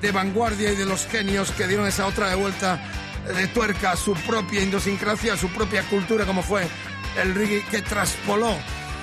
de 0.00 0.12
vanguardia 0.12 0.72
y 0.72 0.76
de 0.76 0.84
los 0.84 1.06
genios 1.06 1.50
que 1.50 1.66
dieron 1.66 1.86
esa 1.86 2.06
otra 2.06 2.28
de 2.28 2.36
vuelta 2.36 2.80
de 3.36 3.48
tuerca 3.48 3.92
a 3.92 3.96
su 3.96 4.14
propia 4.14 4.62
idiosincrasia, 4.62 5.34
a 5.34 5.36
su 5.36 5.48
propia 5.48 5.82
cultura, 5.84 6.24
como 6.26 6.42
fue 6.42 6.66
el 7.20 7.34
reggae 7.34 7.64
que 7.70 7.82
traspoló 7.82 8.54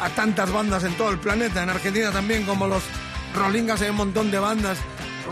a 0.01 0.09
tantas 0.09 0.49
bandas 0.51 0.85
en 0.85 0.93
todo 0.95 1.09
el 1.09 1.19
planeta. 1.19 1.61
En 1.61 1.69
Argentina 1.69 2.11
también, 2.11 2.45
como 2.45 2.67
los 2.67 2.83
Rolingas, 3.35 3.81
hay 3.81 3.89
un 3.89 3.97
montón 3.97 4.31
de 4.31 4.39
bandas 4.39 4.77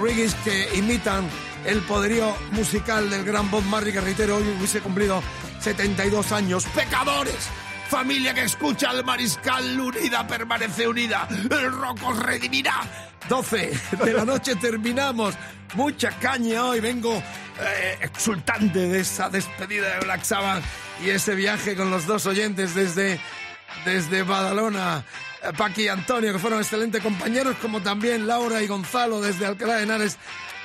reggae 0.02 0.30
que 0.43 0.78
imitan 0.78 1.26
el 1.66 1.80
poderío 1.82 2.36
musical 2.52 3.10
del 3.10 3.24
gran 3.24 3.49
Bob 3.49 3.64
Marley, 3.64 3.93
que 3.93 4.02
reitero, 4.02 4.38
hoy 4.38 4.43
hubiese 4.58 4.82
cumplido 4.82 5.22
72 5.60 6.32
años. 6.34 6.66
¡Pecadores! 6.76 7.49
Familia 7.92 8.34
que 8.34 8.44
escucha 8.44 8.89
al 8.89 9.04
mariscal, 9.04 9.78
unida 9.78 10.26
permanece 10.26 10.88
unida. 10.88 11.28
El 11.30 11.74
rock 11.74 12.00
os 12.08 12.20
redimirá. 12.20 12.76
12 13.28 13.80
de 14.06 14.14
la 14.14 14.24
noche 14.24 14.56
terminamos. 14.56 15.36
Mucha 15.74 16.12
caña 16.12 16.64
hoy. 16.68 16.80
Vengo 16.80 17.22
eh, 17.60 17.98
exultante 18.02 18.88
de 18.88 19.02
esa 19.02 19.30
despedida 19.30 19.96
de 19.96 20.06
Black 20.06 20.24
Sabbath 20.24 20.64
y 21.04 21.10
ese 21.10 21.36
viaje 21.36 21.76
con 21.76 21.92
los 21.92 22.08
dos 22.08 22.26
oyentes 22.28 22.76
desde, 22.76 23.20
desde 23.84 24.24
Badalona. 24.24 25.04
Eh, 25.44 25.52
Paqui 25.58 25.84
y 25.84 25.88
Antonio, 25.89 26.32
que 26.32 26.39
fueron 26.39 26.60
excelentes 26.62 27.04
compañeros, 27.04 27.58
como 27.62 27.82
también 27.82 28.26
Laura 28.26 28.64
y 28.64 28.68
Gonzalo 28.68 29.20
desde 29.20 29.48
Alcalá 29.48 29.76
de 29.76 29.84
Henares 29.84 30.18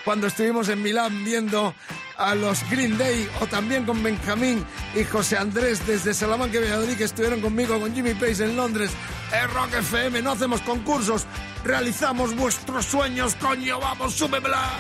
cuando 0.07 0.29
estuvimos 0.29 0.69
en 0.69 0.81
Milán 0.83 1.25
viendo 1.25 1.75
a 2.17 2.37
los 2.37 2.63
Green 2.71 2.97
Day 2.97 3.29
o 3.41 3.47
también 3.49 3.85
con 3.85 4.01
Benjamín 4.05 4.65
y 4.95 5.03
José 5.03 5.37
Andrés 5.37 5.85
desde 5.85 6.15
Salamanca 6.15 6.59
y 6.59 6.61
Valladolid 6.61 6.97
que 6.97 7.05
estuvieron 7.05 7.41
conmigo 7.41 7.81
con 7.81 7.93
Jimmy 7.93 8.15
Pace 8.15 8.45
en 8.45 8.57
Londres. 8.57 8.93
Es 9.33 9.53
Rock 9.53 9.75
FM, 9.75 10.23
no 10.23 10.31
hacemos 10.31 10.61
concursos, 10.61 11.27
realizamos 11.65 12.37
vuestros 12.37 12.87
sueños, 12.87 13.35
coño, 13.35 13.81
vamos, 13.81 14.15
súbemela. 14.15 14.71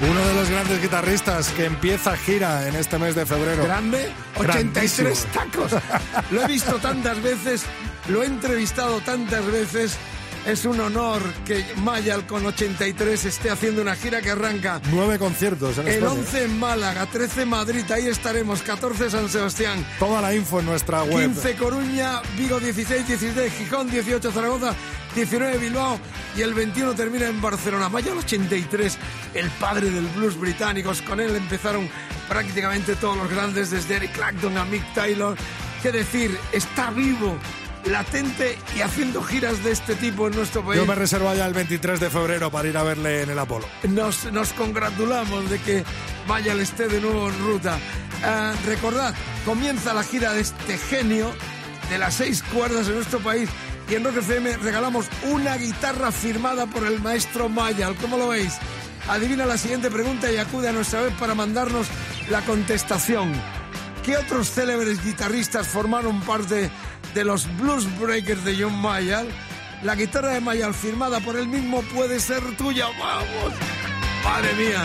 Uno 0.00 0.26
de 0.26 0.34
los 0.34 0.50
grandes 0.50 0.82
guitarristas 0.82 1.50
que 1.50 1.66
empieza 1.66 2.16
gira 2.16 2.66
en 2.66 2.74
este 2.74 2.98
mes 2.98 3.14
de 3.14 3.24
febrero. 3.24 3.62
Grande, 3.62 4.12
83 4.36 5.26
tacos. 5.26 5.76
Lo 6.32 6.42
he 6.42 6.46
visto 6.48 6.74
tantas 6.78 7.22
veces, 7.22 7.62
lo 8.08 8.24
he 8.24 8.26
entrevistado 8.26 9.00
tantas 9.02 9.46
veces. 9.46 9.96
Es 10.46 10.64
un 10.64 10.80
honor 10.80 11.22
que 11.46 11.64
Mayal 11.76 12.26
con 12.26 12.44
83 12.44 13.24
esté 13.26 13.50
haciendo 13.50 13.80
una 13.80 13.94
gira 13.94 14.20
que 14.20 14.30
arranca 14.30 14.80
Nueve 14.90 15.16
conciertos 15.16 15.78
en 15.78 15.86
el 15.86 15.94
España. 15.94 16.12
11 16.12 16.44
en 16.44 16.58
Málaga, 16.58 17.06
13 17.06 17.42
en 17.42 17.48
Madrid, 17.48 17.90
ahí 17.92 18.08
estaremos, 18.08 18.60
14 18.62 19.10
San 19.10 19.28
Sebastián, 19.28 19.86
Toda 20.00 20.20
la 20.20 20.34
info 20.34 20.58
en 20.58 20.66
nuestra 20.66 21.04
web. 21.04 21.30
15 21.32 21.54
Coruña, 21.54 22.20
Vigo 22.36 22.58
16, 22.58 23.06
16 23.06 23.52
Gijón, 23.52 23.88
18 23.88 24.32
Zaragoza, 24.32 24.74
19 25.14 25.58
Bilbao 25.58 26.00
y 26.36 26.42
el 26.42 26.54
21 26.54 26.94
termina 26.94 27.28
en 27.28 27.40
Barcelona. 27.40 27.88
Mayal 27.88 28.18
83, 28.18 28.98
el 29.34 29.48
padre 29.50 29.90
del 29.90 30.06
blues 30.08 30.36
británicos, 30.36 31.02
con 31.02 31.20
él 31.20 31.36
empezaron 31.36 31.88
prácticamente 32.28 32.96
todos 32.96 33.16
los 33.16 33.30
grandes, 33.30 33.70
desde 33.70 33.94
Eric 33.94 34.12
Clapton 34.12 34.58
a 34.58 34.64
Mick 34.64 34.92
Taylor. 34.92 35.36
¿Qué 35.82 35.92
decir? 35.92 36.36
Está 36.52 36.90
vivo, 36.90 37.36
latente 37.84 38.58
y 38.76 38.80
haciendo 38.80 39.22
giras 39.22 39.62
de 39.64 39.72
este 39.72 39.94
tipo 39.94 40.28
en 40.28 40.36
nuestro 40.36 40.64
país. 40.64 40.80
Yo 40.80 40.86
me 40.86 40.94
reservo 40.94 41.32
ya 41.34 41.46
el 41.46 41.54
23 41.54 42.00
de 42.00 42.10
febrero 42.10 42.50
para 42.50 42.68
ir 42.68 42.76
a 42.76 42.82
verle 42.82 43.22
en 43.22 43.30
el 43.30 43.38
Apolo. 43.38 43.66
nos, 43.88 44.30
nos 44.32 44.52
congratulamos 44.52 45.50
de 45.50 45.58
que 45.58 45.84
Mayal 46.26 46.60
esté 46.60 46.88
de 46.88 47.00
nuevo 47.00 47.28
en 47.28 47.38
ruta. 47.40 47.78
Ah, 48.24 48.52
recordad, 48.66 49.14
comienza 49.44 49.92
la 49.92 50.04
gira 50.04 50.32
de 50.32 50.40
este 50.40 50.78
genio 50.78 51.32
de 51.90 51.98
las 51.98 52.14
seis 52.14 52.42
cuerdas 52.42 52.86
en 52.88 52.94
nuestro 52.94 53.18
país 53.18 53.48
y 53.90 53.94
en 53.94 54.04
Rock 54.04 54.18
FM 54.18 54.56
regalamos 54.58 55.06
una 55.30 55.56
guitarra 55.56 56.12
firmada 56.12 56.66
por 56.66 56.86
el 56.86 57.00
maestro 57.00 57.48
Mayal. 57.48 57.96
¿Cómo 57.96 58.16
lo 58.16 58.28
veis? 58.28 58.58
Adivina 59.08 59.44
la 59.44 59.58
siguiente 59.58 59.90
pregunta 59.90 60.30
y 60.30 60.36
acude 60.36 60.68
a 60.68 60.72
nuestra 60.72 61.02
web 61.02 61.12
para 61.18 61.34
mandarnos 61.34 61.88
la 62.30 62.40
contestación. 62.42 63.32
¿Qué 64.04 64.16
otros 64.16 64.50
célebres 64.50 65.04
guitarristas 65.04 65.68
formaron 65.68 66.20
parte 66.22 66.70
de 67.14 67.24
los 67.24 67.46
Blues 67.58 67.86
Breakers 67.98 68.44
de 68.44 68.62
John 68.62 68.80
Mayall? 68.80 69.28
La 69.82 69.94
guitarra 69.94 70.30
de 70.30 70.40
Mayall 70.40 70.74
firmada 70.74 71.20
por 71.20 71.36
él 71.36 71.48
mismo 71.48 71.82
puede 71.82 72.20
ser 72.20 72.40
tuya. 72.56 72.86
¡Vamos! 72.98 73.52
¡Madre 74.24 74.54
mía! 74.54 74.84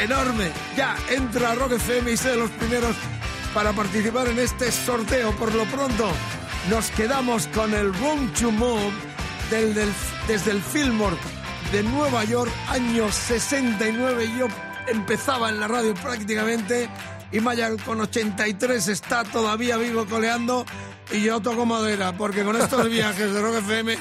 ¡Enorme! 0.00 0.50
Ya, 0.76 0.96
entra 1.10 1.54
Rock 1.54 1.72
FM 1.72 2.12
y 2.12 2.16
sé 2.16 2.30
de 2.30 2.36
los 2.36 2.50
primeros 2.50 2.94
para 3.52 3.72
participar 3.72 4.28
en 4.28 4.38
este 4.38 4.70
sorteo. 4.70 5.32
Por 5.32 5.54
lo 5.54 5.64
pronto, 5.64 6.10
nos 6.68 6.90
quedamos 6.90 7.46
con 7.48 7.74
el 7.74 7.92
Room 7.94 8.32
to 8.34 8.50
Move 8.50 8.92
del, 9.50 9.74
desde 10.28 10.52
el 10.52 10.62
Fillmore 10.62 11.16
de 11.72 11.82
Nueva 11.82 12.24
York, 12.24 12.50
año 12.68 13.10
69. 13.10 14.30
Yo 14.38 14.46
empezaba 14.86 15.50
en 15.50 15.60
la 15.60 15.68
radio 15.68 15.94
prácticamente 15.94 16.88
y 17.32 17.40
Mayall 17.40 17.80
con 17.82 18.00
83 18.00 18.88
está 18.88 19.24
todavía 19.24 19.76
vivo 19.76 20.06
coleando 20.06 20.64
y 21.12 21.22
yo 21.22 21.40
toco 21.40 21.66
madera 21.66 22.12
porque 22.16 22.44
con 22.44 22.56
estos 22.56 22.88
viajes 22.90 23.32
de 23.32 23.40
Rock 23.40 23.58
FM 23.58 23.96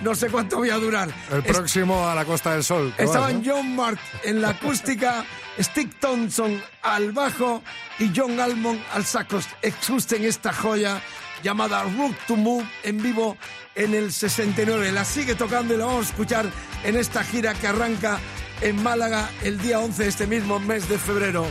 no 0.00 0.14
sé 0.14 0.28
cuánto 0.28 0.58
voy 0.58 0.70
a 0.70 0.76
durar. 0.76 1.08
El 1.30 1.42
próximo 1.42 2.08
a 2.08 2.14
la 2.14 2.24
Costa 2.24 2.52
del 2.52 2.62
Sol. 2.62 2.92
¿Qué 2.96 3.04
vas, 3.04 3.14
Estaban 3.14 3.42
no? 3.42 3.52
John 3.52 3.74
Mark 3.74 3.98
en 4.22 4.40
la 4.40 4.50
acústica, 4.50 5.24
Stick 5.58 5.98
Thompson 5.98 6.62
al 6.82 7.12
bajo 7.12 7.62
y 7.98 8.12
John 8.14 8.38
Almond 8.38 8.80
al 8.92 9.04
saco. 9.04 9.40
Exusten 9.62 10.24
esta 10.24 10.52
joya 10.52 11.02
llamada 11.42 11.82
Rook 11.82 12.14
to 12.26 12.36
Move 12.36 12.64
en 12.84 13.02
vivo 13.02 13.36
en 13.74 13.94
el 13.94 14.12
69. 14.12 14.92
La 14.92 15.04
sigue 15.04 15.34
tocando 15.34 15.74
y 15.74 15.78
la 15.78 15.86
vamos 15.86 16.06
a 16.06 16.10
escuchar 16.10 16.46
en 16.84 16.96
esta 16.96 17.24
gira 17.24 17.54
que 17.54 17.66
arranca 17.66 18.18
en 18.60 18.80
Málaga 18.82 19.28
el 19.42 19.58
día 19.60 19.80
11 19.80 20.02
de 20.02 20.08
este 20.08 20.26
mismo 20.26 20.58
mes 20.60 20.88
de 20.88 20.98
febrero. 20.98 21.46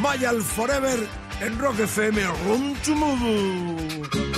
Mayal 0.00 0.42
Forever 0.42 0.98
en 1.40 1.58
Rock 1.58 1.80
FM 1.80 2.22
Room 2.46 2.74
to 2.84 2.94
Move. 2.94 4.29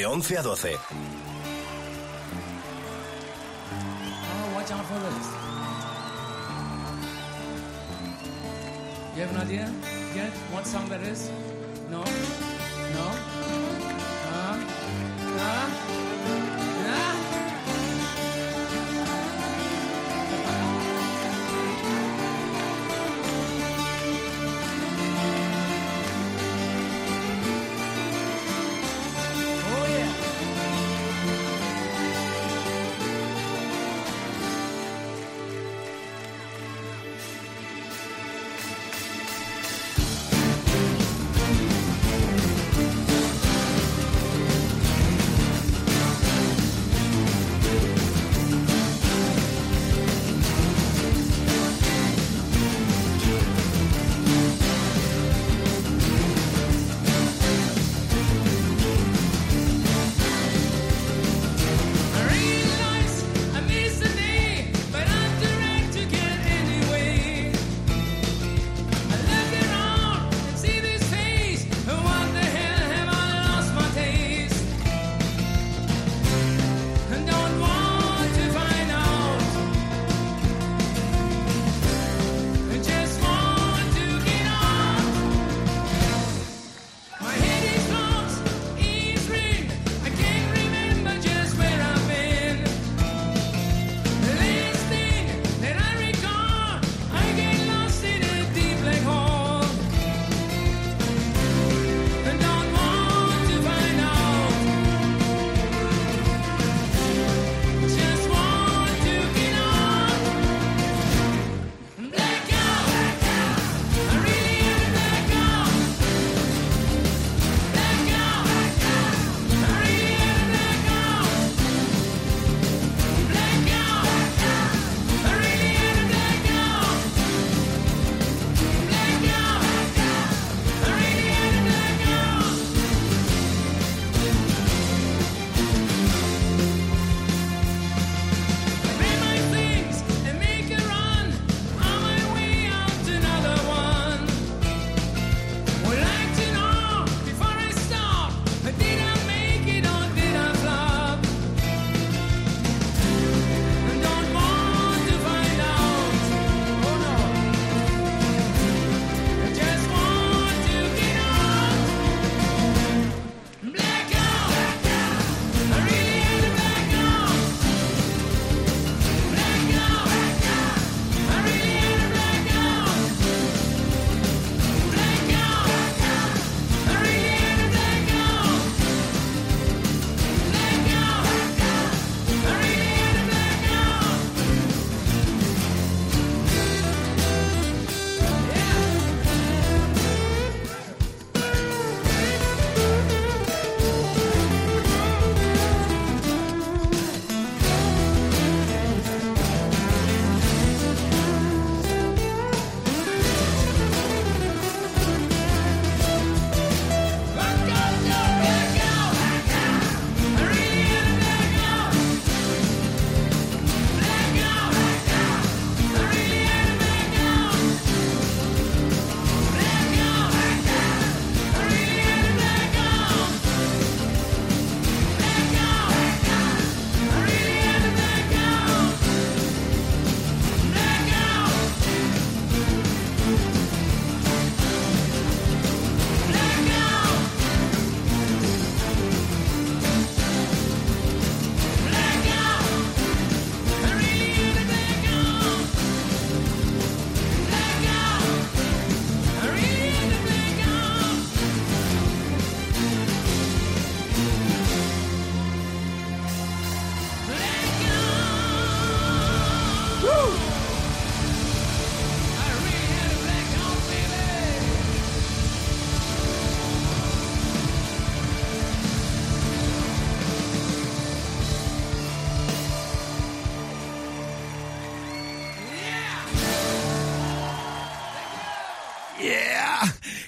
De 0.00 0.06
11 0.06 0.38
a 0.38 0.42
12. 0.42 0.78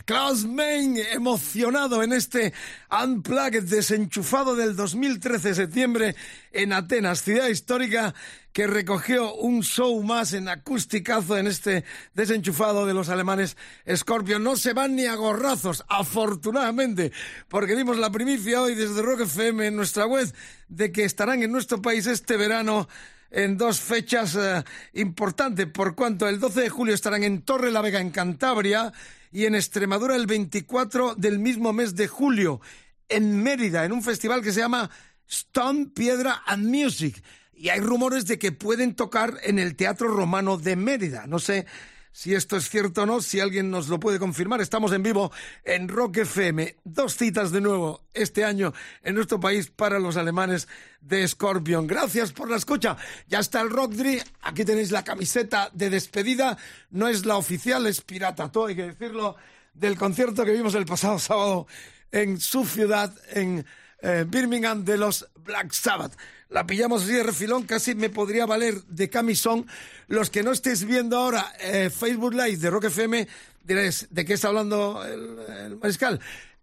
Klaus 0.05 0.45
Main, 0.45 0.97
emocionado 1.13 2.03
en 2.03 2.13
este 2.13 2.53
Unplugged 2.91 3.65
desenchufado 3.65 4.57
del 4.57 4.75
2013 4.75 5.55
septiembre 5.55 6.17
en 6.51 6.73
Atenas, 6.73 7.23
ciudad 7.23 7.49
histórica 7.49 8.15
que 8.53 8.67
recogió 8.67 9.35
un 9.35 9.63
show 9.63 10.03
más 10.03 10.33
en 10.33 10.49
acusticazo 10.49 11.39
en 11.39 11.47
este 11.47 11.85
desenchufado 12.15 12.87
de 12.87 12.95
los 12.95 13.09
alemanes 13.09 13.57
Scorpion. 13.95 14.43
No 14.43 14.57
se 14.57 14.73
van 14.73 14.97
ni 14.97 15.07
a 15.07 15.15
gorrazos, 15.15 15.85
afortunadamente, 15.89 17.13
porque 17.49 17.77
dimos 17.77 17.97
la 17.99 18.11
primicia 18.11 18.63
hoy 18.63 18.75
desde 18.75 19.03
Rock 19.03 19.23
FM 19.23 19.69
en 19.69 19.77
nuestra 19.77 20.07
web 20.07 20.33
de 20.69 20.93
que 20.93 21.05
estarán 21.05 21.43
en 21.43 21.53
nuestro 21.53 21.81
país 21.81 22.07
este 22.07 22.37
verano 22.37 22.89
en 23.31 23.57
dos 23.57 23.81
fechas 23.81 24.37
eh, 24.37 24.63
importantes, 24.93 25.67
por 25.67 25.95
cuanto 25.95 26.29
el 26.29 26.39
12 26.39 26.61
de 26.63 26.69
julio 26.69 26.95
estarán 26.95 27.25
en 27.25 27.43
Torre 27.43 27.71
la 27.71 27.81
Vega, 27.81 28.01
en 28.01 28.11
Cantabria, 28.11 28.93
y 29.33 29.47
en 29.47 29.55
Extremadura 29.55 30.15
el 30.15 30.27
24 30.27 31.15
del 31.15 31.39
mismo 31.39 31.73
mes 31.73 31.97
de 31.97 32.07
julio, 32.07 32.61
en 33.09 33.43
Mérida, 33.43 33.85
en 33.85 33.93
un 33.93 34.03
festival 34.03 34.43
que 34.43 34.53
se 34.53 34.61
llama 34.61 34.91
Stone, 35.27 35.87
Piedra 35.95 36.43
and 36.47 36.67
Music. 36.67 37.23
Y 37.55 37.71
hay 37.71 37.81
rumores 37.81 38.27
de 38.27 38.39
que 38.39 38.53
pueden 38.53 38.95
tocar 38.95 39.39
en 39.43 39.59
el 39.59 39.75
Teatro 39.75 40.09
Romano 40.09 40.59
de 40.59 40.77
Mérida. 40.77 41.27
No 41.27 41.39
sé 41.39 41.67
si 42.13 42.35
esto 42.35 42.59
es 42.59 42.69
cierto 42.69 43.03
o 43.03 43.07
no, 43.07 43.21
si 43.23 43.41
alguien 43.41 43.71
nos 43.71 43.89
lo 43.89 43.99
puede 43.99 44.19
confirmar. 44.19 44.61
Estamos 44.61 44.93
en 44.93 45.03
vivo 45.03 45.33
en 45.65 45.89
Rock 45.89 46.19
FM. 46.19 46.77
Dos 46.85 47.17
citas 47.17 47.51
de 47.51 47.63
nuevo 47.63 48.03
este 48.13 48.45
año 48.45 48.75
en 49.03 49.15
nuestro 49.15 49.41
país 49.41 49.71
para 49.71 49.99
los 49.99 50.19
alemanes 50.19 50.69
de 51.01 51.27
Scorpion. 51.27 51.87
Gracias 51.87 52.33
por 52.33 52.51
la 52.51 52.57
escucha. 52.57 52.97
Ya 53.29 53.41
está 53.41 53.63
el 53.63 53.71
Rock. 53.71 53.95
Aquí 54.43 54.65
tenéis 54.65 54.91
la 54.91 55.05
camiseta 55.05 55.71
de 55.73 55.91
despedida. 55.91 56.59
No 56.91 57.09
es 57.09 57.25
la 57.25 57.37
oficial, 57.37 57.87
es 57.87 58.03
pirata. 58.03 58.53
Todo 58.53 58.67
hay 58.67 58.77
que 58.77 58.87
decirlo. 58.89 59.37
Del 59.73 59.97
concierto 59.97 60.45
que 60.45 60.53
vimos 60.53 60.75
el 60.75 60.85
pasado 60.85 61.19
sábado 61.19 61.67
en 62.11 62.39
su 62.39 62.67
ciudad, 62.67 63.11
en 63.31 63.65
eh, 64.03 64.27
Birmingham, 64.29 64.85
de 64.85 64.99
los 64.99 65.27
Black 65.37 65.73
Sabbath 65.73 66.15
la 66.53 66.67
pillamos 66.67 67.03
así 67.03 67.13
de 67.15 67.23
refilón, 67.23 67.65
casi 67.65 67.95
me 67.95 68.11
podría 68.11 68.47
valer 68.47 68.83
de 68.85 69.09
camisón. 69.09 69.67
Los 70.07 70.31
que 70.31 70.43
no 70.43 70.53
estéis 70.53 70.85
viendo 70.85 71.17
ahora 71.17 71.53
eh, 71.61 71.91
Facebook 71.91 72.35
Live 72.35 72.59
de 72.59 72.71
Rock 72.71 72.85
FM, 72.85 73.27
diréis, 73.65 74.07
¿de 74.11 74.25
qué 74.25 74.35
está 74.35 74.49
hablando 74.49 75.03
el, 75.05 75.77
mariscal? 75.77 76.21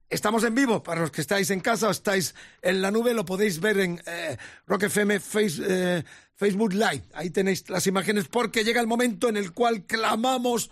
Estamos 0.10 0.44
en 0.44 0.56
vivo, 0.56 0.82
para 0.82 1.02
los 1.02 1.12
que 1.12 1.22
estáis 1.22 1.50
en 1.52 1.60
casa 1.60 1.88
o 1.88 1.92
estáis 1.92 2.34
en 2.62 2.82
la 2.82 2.92
nube, 2.92 3.14
lo 3.14 3.26
podéis 3.26 3.60
ver 3.60 3.80
en 3.80 4.02
eh, 4.06 4.38
Rock 4.68 4.84
FM 4.84 5.20
eh, 5.36 6.04
Facebook 6.36 6.74
Live. 6.74 7.04
Ahí 7.14 7.30
tenéis 7.32 7.70
las 7.70 7.86
imágenes 7.88 8.28
porque 8.28 8.64
llega 8.64 8.82
el 8.82 8.88
momento 8.88 9.28
en 9.28 9.38
el 9.38 9.52
cual 9.52 9.86
clamamos 9.86 10.70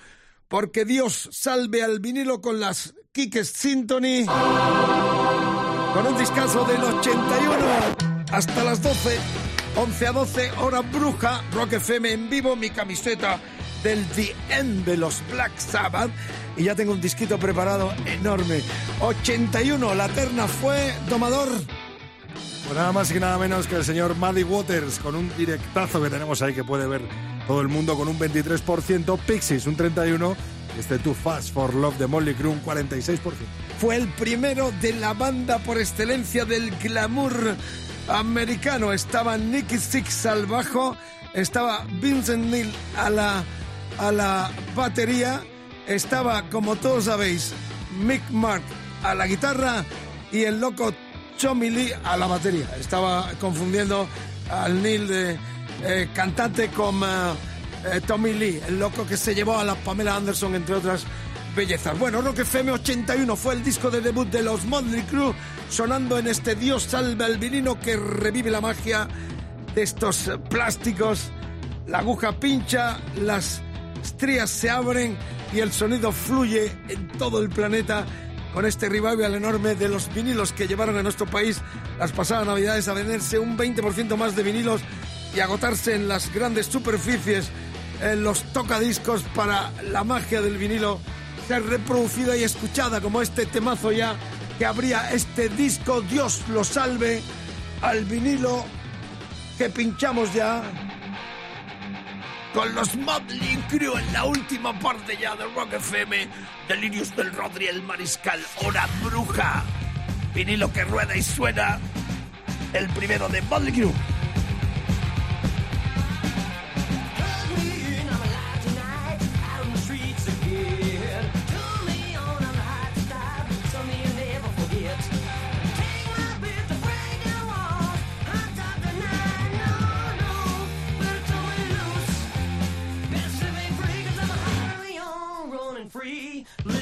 porque 0.47 0.85
Dios 0.85 1.29
salve 1.31 1.83
al 1.83 1.99
vinilo 1.99 2.41
con 2.41 2.59
las 2.59 2.93
Kikes 3.11 3.45
Symphony, 3.45 4.25
con 4.25 6.07
un 6.07 6.17
discazo 6.17 6.63
del 6.65 6.83
81 6.83 8.06
hasta 8.31 8.63
las 8.63 8.81
12, 8.81 9.17
11 9.75 10.07
a 10.07 10.11
12, 10.11 10.51
hora 10.59 10.81
bruja, 10.81 11.43
Rock 11.53 11.73
FM 11.73 12.11
en 12.11 12.29
vivo, 12.29 12.55
mi 12.55 12.69
camiseta 12.69 13.39
del 13.83 14.05
The 14.07 14.35
End 14.49 14.85
de 14.85 14.97
los 14.97 15.21
Black 15.31 15.57
Sabbath. 15.57 16.11
Y 16.55 16.63
ya 16.63 16.75
tengo 16.75 16.93
un 16.93 17.01
disquito 17.01 17.37
preparado 17.37 17.93
enorme. 18.05 18.61
81, 19.01 19.95
la 19.95 20.09
terna 20.09 20.47
fue 20.47 20.93
Domador. 21.09 21.49
Pues 22.65 22.75
nada 22.75 22.91
más 22.91 23.11
y 23.11 23.19
nada 23.19 23.37
menos 23.37 23.67
que 23.67 23.75
el 23.75 23.85
señor 23.85 24.15
Muddy 24.15 24.43
Waters 24.43 24.99
con 24.99 25.15
un 25.15 25.31
directazo 25.37 26.01
que 26.01 26.09
tenemos 26.09 26.41
ahí 26.41 26.53
que 26.53 26.63
puede 26.63 26.85
ver 26.87 27.01
todo 27.47 27.61
el 27.61 27.69
mundo 27.69 27.95
con 27.95 28.09
un 28.09 28.19
23%, 28.19 29.17
Pixies 29.19 29.67
un 29.67 29.77
31%, 29.77 30.35
este 30.77 30.99
Too 30.99 31.13
Fast 31.13 31.53
for 31.53 31.73
Love 31.73 31.97
de 31.97 32.07
Molly 32.07 32.33
Crew 32.33 32.51
un 32.51 32.63
46%. 32.63 33.19
Fue 33.79 33.95
el 33.95 34.07
primero 34.09 34.71
de 34.81 34.93
la 34.93 35.13
banda 35.13 35.59
por 35.59 35.77
excelencia 35.77 36.43
del 36.43 36.71
glamour 36.71 37.55
americano. 38.07 38.93
Estaba 38.93 39.37
Nicky 39.37 39.77
Six 39.77 40.25
al 40.25 40.45
bajo, 40.45 40.95
estaba 41.33 41.85
Vincent 42.01 42.45
Neil 42.45 42.71
a 42.97 43.09
la, 43.09 43.43
a 43.99 44.11
la 44.11 44.51
batería, 44.75 45.41
estaba, 45.87 46.49
como 46.49 46.75
todos 46.75 47.05
sabéis, 47.05 47.53
Mick 47.99 48.21
Mark 48.29 48.63
a 49.03 49.13
la 49.13 49.27
guitarra 49.27 49.85
y 50.31 50.43
el 50.43 50.59
loco 50.59 50.93
Tommy 51.39 51.69
Lee 51.69 51.91
a 52.03 52.17
la 52.17 52.27
batería. 52.27 52.67
Estaba 52.79 53.31
confundiendo 53.39 54.07
al 54.49 54.81
Neil 54.81 55.07
eh, 55.11 56.09
cantante 56.13 56.69
con 56.69 57.01
eh, 57.03 57.07
eh, 57.85 58.01
Tommy 58.05 58.33
Lee, 58.33 58.59
el 58.67 58.79
loco 58.79 59.05
que 59.05 59.17
se 59.17 59.35
llevó 59.35 59.57
a 59.57 59.63
la 59.63 59.75
Pamela 59.75 60.15
Anderson, 60.15 60.55
entre 60.55 60.75
otras 60.75 61.03
bellezas. 61.55 61.97
Bueno, 61.97 62.21
Rock 62.21 62.39
FM 62.39 62.71
81 62.71 63.35
fue 63.35 63.53
el 63.55 63.63
disco 63.63 63.89
de 63.89 64.01
debut 64.01 64.27
de 64.29 64.41
los 64.43 64.65
Motley 64.65 65.01
Crue 65.03 65.33
sonando 65.69 66.17
en 66.17 66.27
este 66.27 66.55
Dios 66.55 66.83
salve 66.83 67.25
al 67.25 67.37
vinilo 67.37 67.79
que 67.79 67.95
revive 67.97 68.51
la 68.51 68.61
magia 68.61 69.07
de 69.75 69.83
estos 69.83 70.31
plásticos. 70.49 71.31
La 71.87 71.99
aguja 71.99 72.39
pincha, 72.39 72.99
las 73.21 73.61
estrías 74.03 74.49
se 74.49 74.69
abren 74.69 75.17
y 75.53 75.59
el 75.59 75.71
sonido 75.71 76.11
fluye 76.11 76.71
en 76.89 77.07
todo 77.09 77.41
el 77.41 77.49
planeta 77.49 78.05
con 78.53 78.65
este 78.65 78.89
revival 78.89 79.35
enorme 79.35 79.75
de 79.75 79.87
los 79.87 80.13
vinilos 80.13 80.51
que 80.51 80.67
llevaron 80.67 80.97
a 80.97 81.03
nuestro 81.03 81.25
país 81.25 81.61
las 81.99 82.11
pasadas 82.11 82.47
navidades 82.47 82.87
a 82.87 82.93
venderse 82.93 83.39
un 83.39 83.57
20% 83.57 84.17
más 84.17 84.35
de 84.35 84.43
vinilos 84.43 84.81
y 85.35 85.39
agotarse 85.39 85.95
en 85.95 86.07
las 86.07 86.33
grandes 86.33 86.65
superficies, 86.65 87.49
en 88.01 88.23
los 88.23 88.41
tocadiscos 88.53 89.21
para 89.35 89.71
la 89.91 90.03
magia 90.03 90.41
del 90.41 90.57
vinilo 90.57 90.99
ser 91.47 91.63
reproducida 91.65 92.35
y 92.35 92.43
escuchada 92.43 92.99
como 92.99 93.21
este 93.21 93.45
temazo 93.45 93.91
ya 93.91 94.15
que 94.57 94.65
habría 94.65 95.11
este 95.11 95.49
disco 95.49 96.01
Dios 96.01 96.43
lo 96.49 96.63
salve 96.63 97.21
al 97.81 98.05
vinilo 98.05 98.65
que 99.57 99.69
pinchamos 99.69 100.33
ya 100.33 100.63
con 102.53 102.73
los 102.73 102.95
Motley 102.95 103.63
Crue 103.69 104.01
en 104.01 104.13
la 104.13 104.23
última 104.25 104.77
parte 104.79 105.15
ya 105.15 105.35
de 105.35 105.45
Rock 105.53 105.73
FM, 105.73 106.27
Delirios 106.67 107.15
del 107.15 107.31
Rodri, 107.31 107.67
el 107.67 107.83
Mariscal, 107.83 108.39
Hora 108.63 108.87
Bruja, 109.03 109.63
vinilo 110.33 110.71
que 110.73 110.83
rueda 110.85 111.15
y 111.15 111.21
suena, 111.21 111.77
el 112.73 112.87
primero 112.89 113.29
de 113.29 113.43
Motley 113.43 113.73
Crue. 113.73 114.16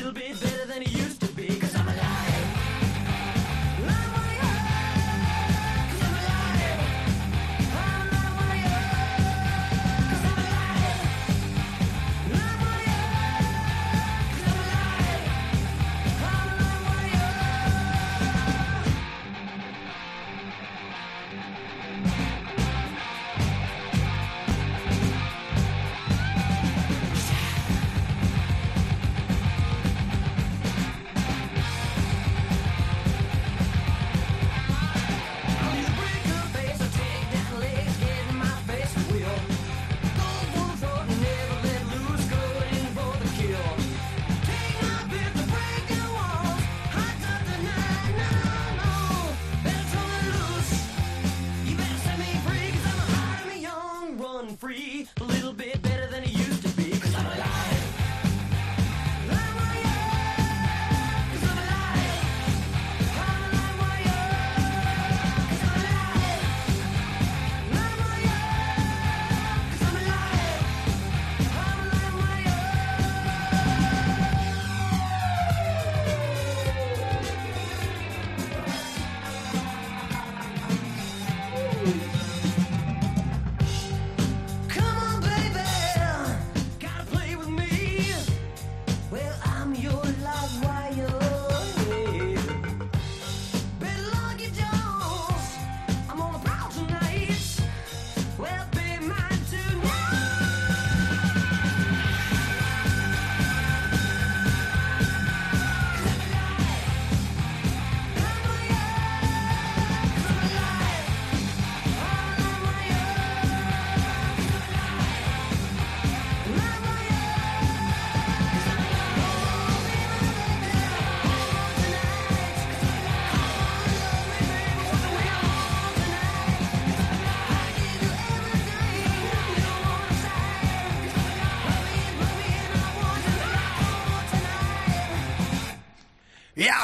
Little 0.06 0.22
bit 0.22 0.45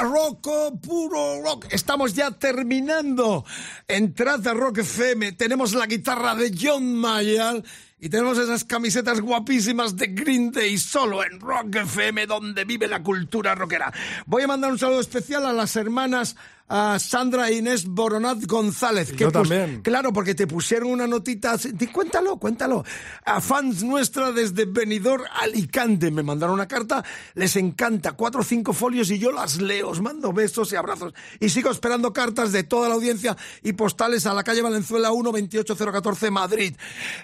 Ya, 0.02 0.08
roco, 0.08 0.80
puro 0.82 1.44
rock. 1.44 1.68
Estamos 1.70 2.16
ya 2.16 2.32
terminando. 2.32 3.46
Entrad 3.88 4.48
a 4.48 4.54
Rock 4.54 4.80
FM. 4.80 5.34
Tenemos 5.34 5.74
la 5.74 5.86
guitarra 5.86 6.34
de 6.34 6.52
John 6.60 6.96
Mayall. 6.96 7.64
Y 8.04 8.10
tenemos 8.10 8.40
esas 8.40 8.64
camisetas 8.64 9.22
guapísimas 9.22 9.96
de 9.96 10.08
Green 10.08 10.52
Day 10.52 10.76
solo 10.80 11.24
en 11.24 11.40
Rock 11.40 11.76
FM, 11.76 12.26
donde 12.26 12.66
vive 12.66 12.88
la 12.88 13.04
cultura 13.04 13.54
rockera. 13.54 13.94
Voy 14.26 14.42
a 14.42 14.48
mandar 14.48 14.72
un 14.72 14.80
saludo 14.80 15.00
especial 15.00 15.46
a 15.46 15.54
las 15.54 15.76
hermanas 15.76 16.36
a 16.74 16.98
Sandra 17.00 17.50
e 17.50 17.56
Inés 17.56 17.86
Boronat 17.86 18.46
González. 18.46 19.12
yo 19.18 19.30
también. 19.30 19.82
Claro, 19.82 20.14
porque 20.14 20.34
te 20.34 20.48
pusieron 20.48 20.90
una 20.90 21.06
notita. 21.06 21.58
Cuéntalo, 21.92 22.38
cuéntalo. 22.38 22.86
A 23.26 23.42
fans 23.42 23.84
nuestra 23.84 24.32
desde 24.32 24.64
Benidorm, 24.64 25.26
Alicante. 25.42 26.10
Me 26.12 26.24
mandaron 26.24 26.56
una 26.56 26.70
carta. 26.70 27.04
Les 27.34 27.58
encanta. 27.58 28.14
Cuatro 28.14 28.40
o 28.40 28.44
cinco 28.46 28.72
folios 28.72 29.12
y 29.12 29.20
yo 29.20 29.34
las 29.34 29.60
leo. 29.62 29.90
Os 29.90 30.00
mando 30.00 30.32
besos 30.32 30.72
y 30.72 30.78
abrazos. 30.78 31.14
Y 31.42 31.50
sigo 31.50 31.70
esperando 31.70 32.14
cartas 32.14 32.54
de 32.54 32.64
toda 32.64 32.88
la 32.88 32.96
audiencia 32.96 33.36
y 33.62 33.74
postales 33.74 34.26
a 34.26 34.34
la 34.34 34.46
calle 34.46 34.62
Valenzuela 34.62 35.12
1 35.12 35.30
28014 35.30 36.32
Madrid. 36.32 36.76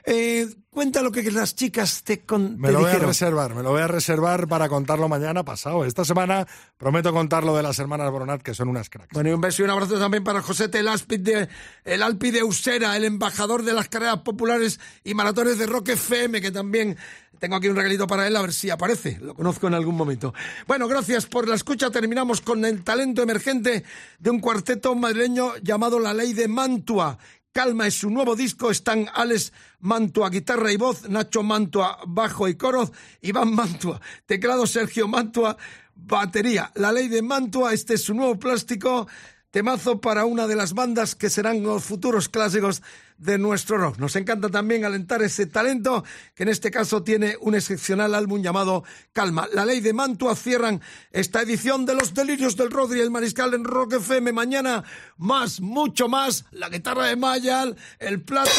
Eh, 0.06 0.50
cuenta 0.78 1.02
lo 1.02 1.12
que 1.12 1.24
las 1.32 1.56
chicas 1.56 2.04
te, 2.04 2.20
con, 2.20 2.60
Me 2.60 2.68
te 2.68 2.74
lo 2.74 2.82
voy 2.82 2.86
a 2.86 2.90
dijeron. 2.90 3.10
reservar, 3.10 3.56
me 3.56 3.64
lo 3.64 3.72
voy 3.72 3.82
a 3.82 3.88
reservar 3.88 4.48
para 4.48 4.70
contarlo 4.70 5.10
mañana 5.10 5.44
pasado. 5.44 5.84
Esta 5.86 6.06
semana 6.06 6.46
prometo 6.78 7.12
contar 7.12 7.44
lo 7.44 7.56
de 7.56 7.64
las 7.64 7.80
hermanas 7.80 8.12
Boronat, 8.12 8.44
que 8.44 8.54
son 8.54 8.70
unas 8.70 8.88
cracks. 8.88 9.12
Bueno, 9.12 9.32
y 9.32 9.34
un 9.34 9.42
beso 9.42 9.64
y 9.64 9.66
un 9.66 9.72
abrazo 9.72 9.98
también 9.98 10.24
para 10.24 10.44
José 10.44 10.70
el 10.72 10.88
Alpi 10.88 11.18
de, 11.18 11.50
el 11.84 12.04
Alpi 12.04 12.30
de 12.30 12.44
Usera, 12.44 12.96
el 12.96 13.06
embajador 13.06 13.64
de 13.64 13.74
las 13.74 13.90
carreras 13.90 14.20
populares 14.20 14.80
y 15.04 15.16
maratones 15.16 15.58
de 15.58 15.66
Rock 15.66 15.90
FM, 15.90 16.42
que 16.42 16.52
también 16.52 16.96
tengo 17.40 17.56
aquí 17.56 17.68
un 17.68 17.76
regalito 17.76 18.08
para 18.08 18.28
él, 18.28 18.36
a 18.36 18.42
ver 18.42 18.54
si 18.54 18.70
aparece. 18.70 19.20
Lo 19.22 19.34
conozco 19.34 19.68
en 19.68 19.74
algún 19.74 19.96
momento. 19.96 20.34
Bueno, 20.68 20.88
gracias 20.88 21.26
por 21.26 21.48
la 21.48 21.56
escucha. 21.56 21.90
Terminamos 21.90 22.42
con 22.42 22.66
el 22.66 22.84
talento 22.84 23.22
emergente 23.22 23.84
de 24.20 24.30
un 24.30 24.40
cuarteto 24.40 24.96
madrileño 24.96 25.58
llamado 25.62 26.00
La 26.00 26.14
Ley 26.14 26.34
de 26.34 26.48
Mantua. 26.48 27.18
Calma 27.52 27.88
es 27.88 27.96
su 27.96 28.10
nuevo 28.10 28.36
disco, 28.36 28.70
están 28.70 29.08
Alex 29.14 29.52
Mantua, 29.80 30.30
guitarra 30.30 30.72
y 30.72 30.78
voz, 30.78 31.10
Nacho 31.10 31.42
Mantua, 31.44 32.00
bajo 32.06 32.48
y 32.48 32.56
coro, 32.56 32.92
Iván 33.22 33.54
Mantua, 33.54 34.00
teclado 34.26 34.68
Sergio 34.68 35.08
Mantua, 35.08 35.58
batería. 35.96 36.72
La 36.76 36.92
ley 36.92 37.08
de 37.08 37.22
Mantua, 37.22 37.74
este 37.74 37.96
es 37.96 38.04
su 38.04 38.14
nuevo 38.14 38.38
plástico, 38.38 39.08
temazo 39.52 40.02
para 40.02 40.26
una 40.26 40.48
de 40.48 40.56
las 40.56 40.74
bandas 40.74 41.16
que 41.16 41.30
serán 41.30 41.64
los 41.64 41.84
futuros 41.84 42.30
clásicos 42.30 42.82
de 43.18 43.38
nuestro 43.38 43.78
rock. 43.78 43.98
Nos 43.98 44.16
encanta 44.16 44.50
también 44.50 44.86
alentar 44.86 45.22
ese 45.22 45.46
talento, 45.46 46.04
que 46.36 46.44
en 46.44 46.50
este 46.50 46.72
caso 46.72 47.04
tiene 47.04 47.36
un 47.42 47.56
excepcional 47.56 48.14
álbum 48.14 48.42
llamado 48.42 48.84
Calma. 49.14 49.48
La 49.54 49.66
ley 49.66 49.80
de 49.80 49.94
Mantua 49.94 50.36
cierran 50.36 50.82
esta 51.12 51.42
edición 51.42 51.86
de 51.86 51.96
Los 51.96 52.14
Delirios 52.14 52.56
del 52.58 52.72
Rodri, 52.72 53.02
el 53.02 53.12
Mariscal 53.12 53.54
en 53.54 53.64
Rock 53.64 53.94
FM. 53.94 54.32
Mañana 54.34 54.84
más, 55.18 55.60
mucho 55.62 56.08
más, 56.08 56.46
la 56.52 56.70
guitarra 56.70 57.08
de 57.08 57.16
Mayal, 57.16 57.76
el 58.00 58.22
plato 58.22 58.52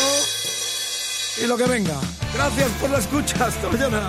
y 1.42 1.46
lo 1.46 1.56
que 1.56 1.64
venga. 1.64 1.98
Gracias 2.34 2.70
por 2.80 2.90
la 2.90 2.98
escucha. 2.98 3.46
Hasta 3.46 3.68
mañana. 3.68 4.08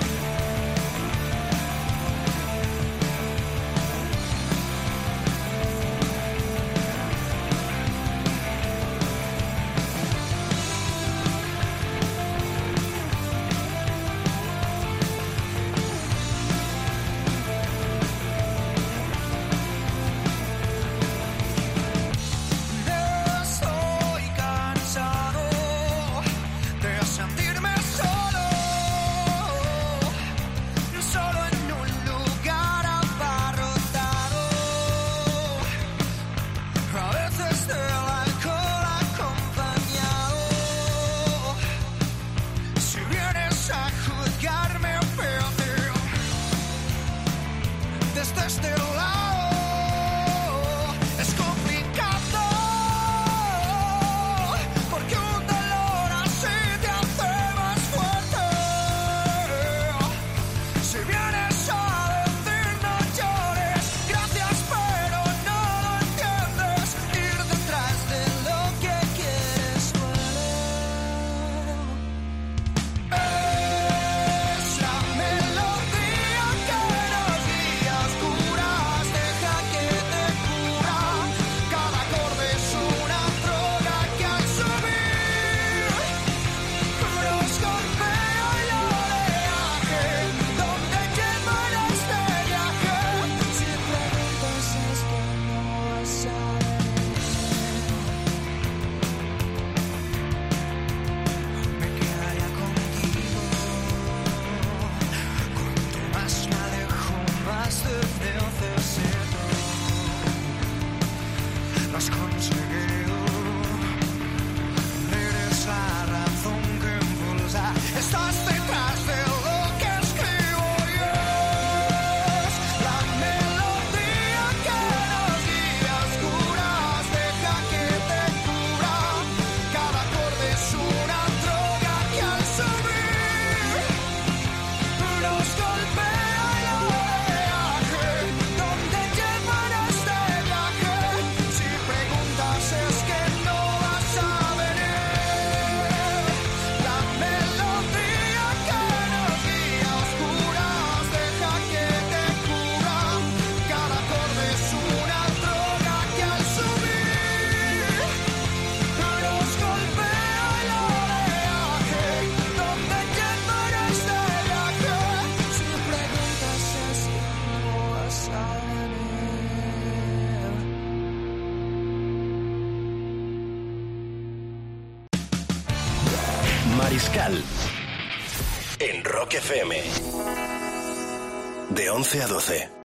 12 182.10 182.22
a 182.22 182.28
12. 182.28 182.69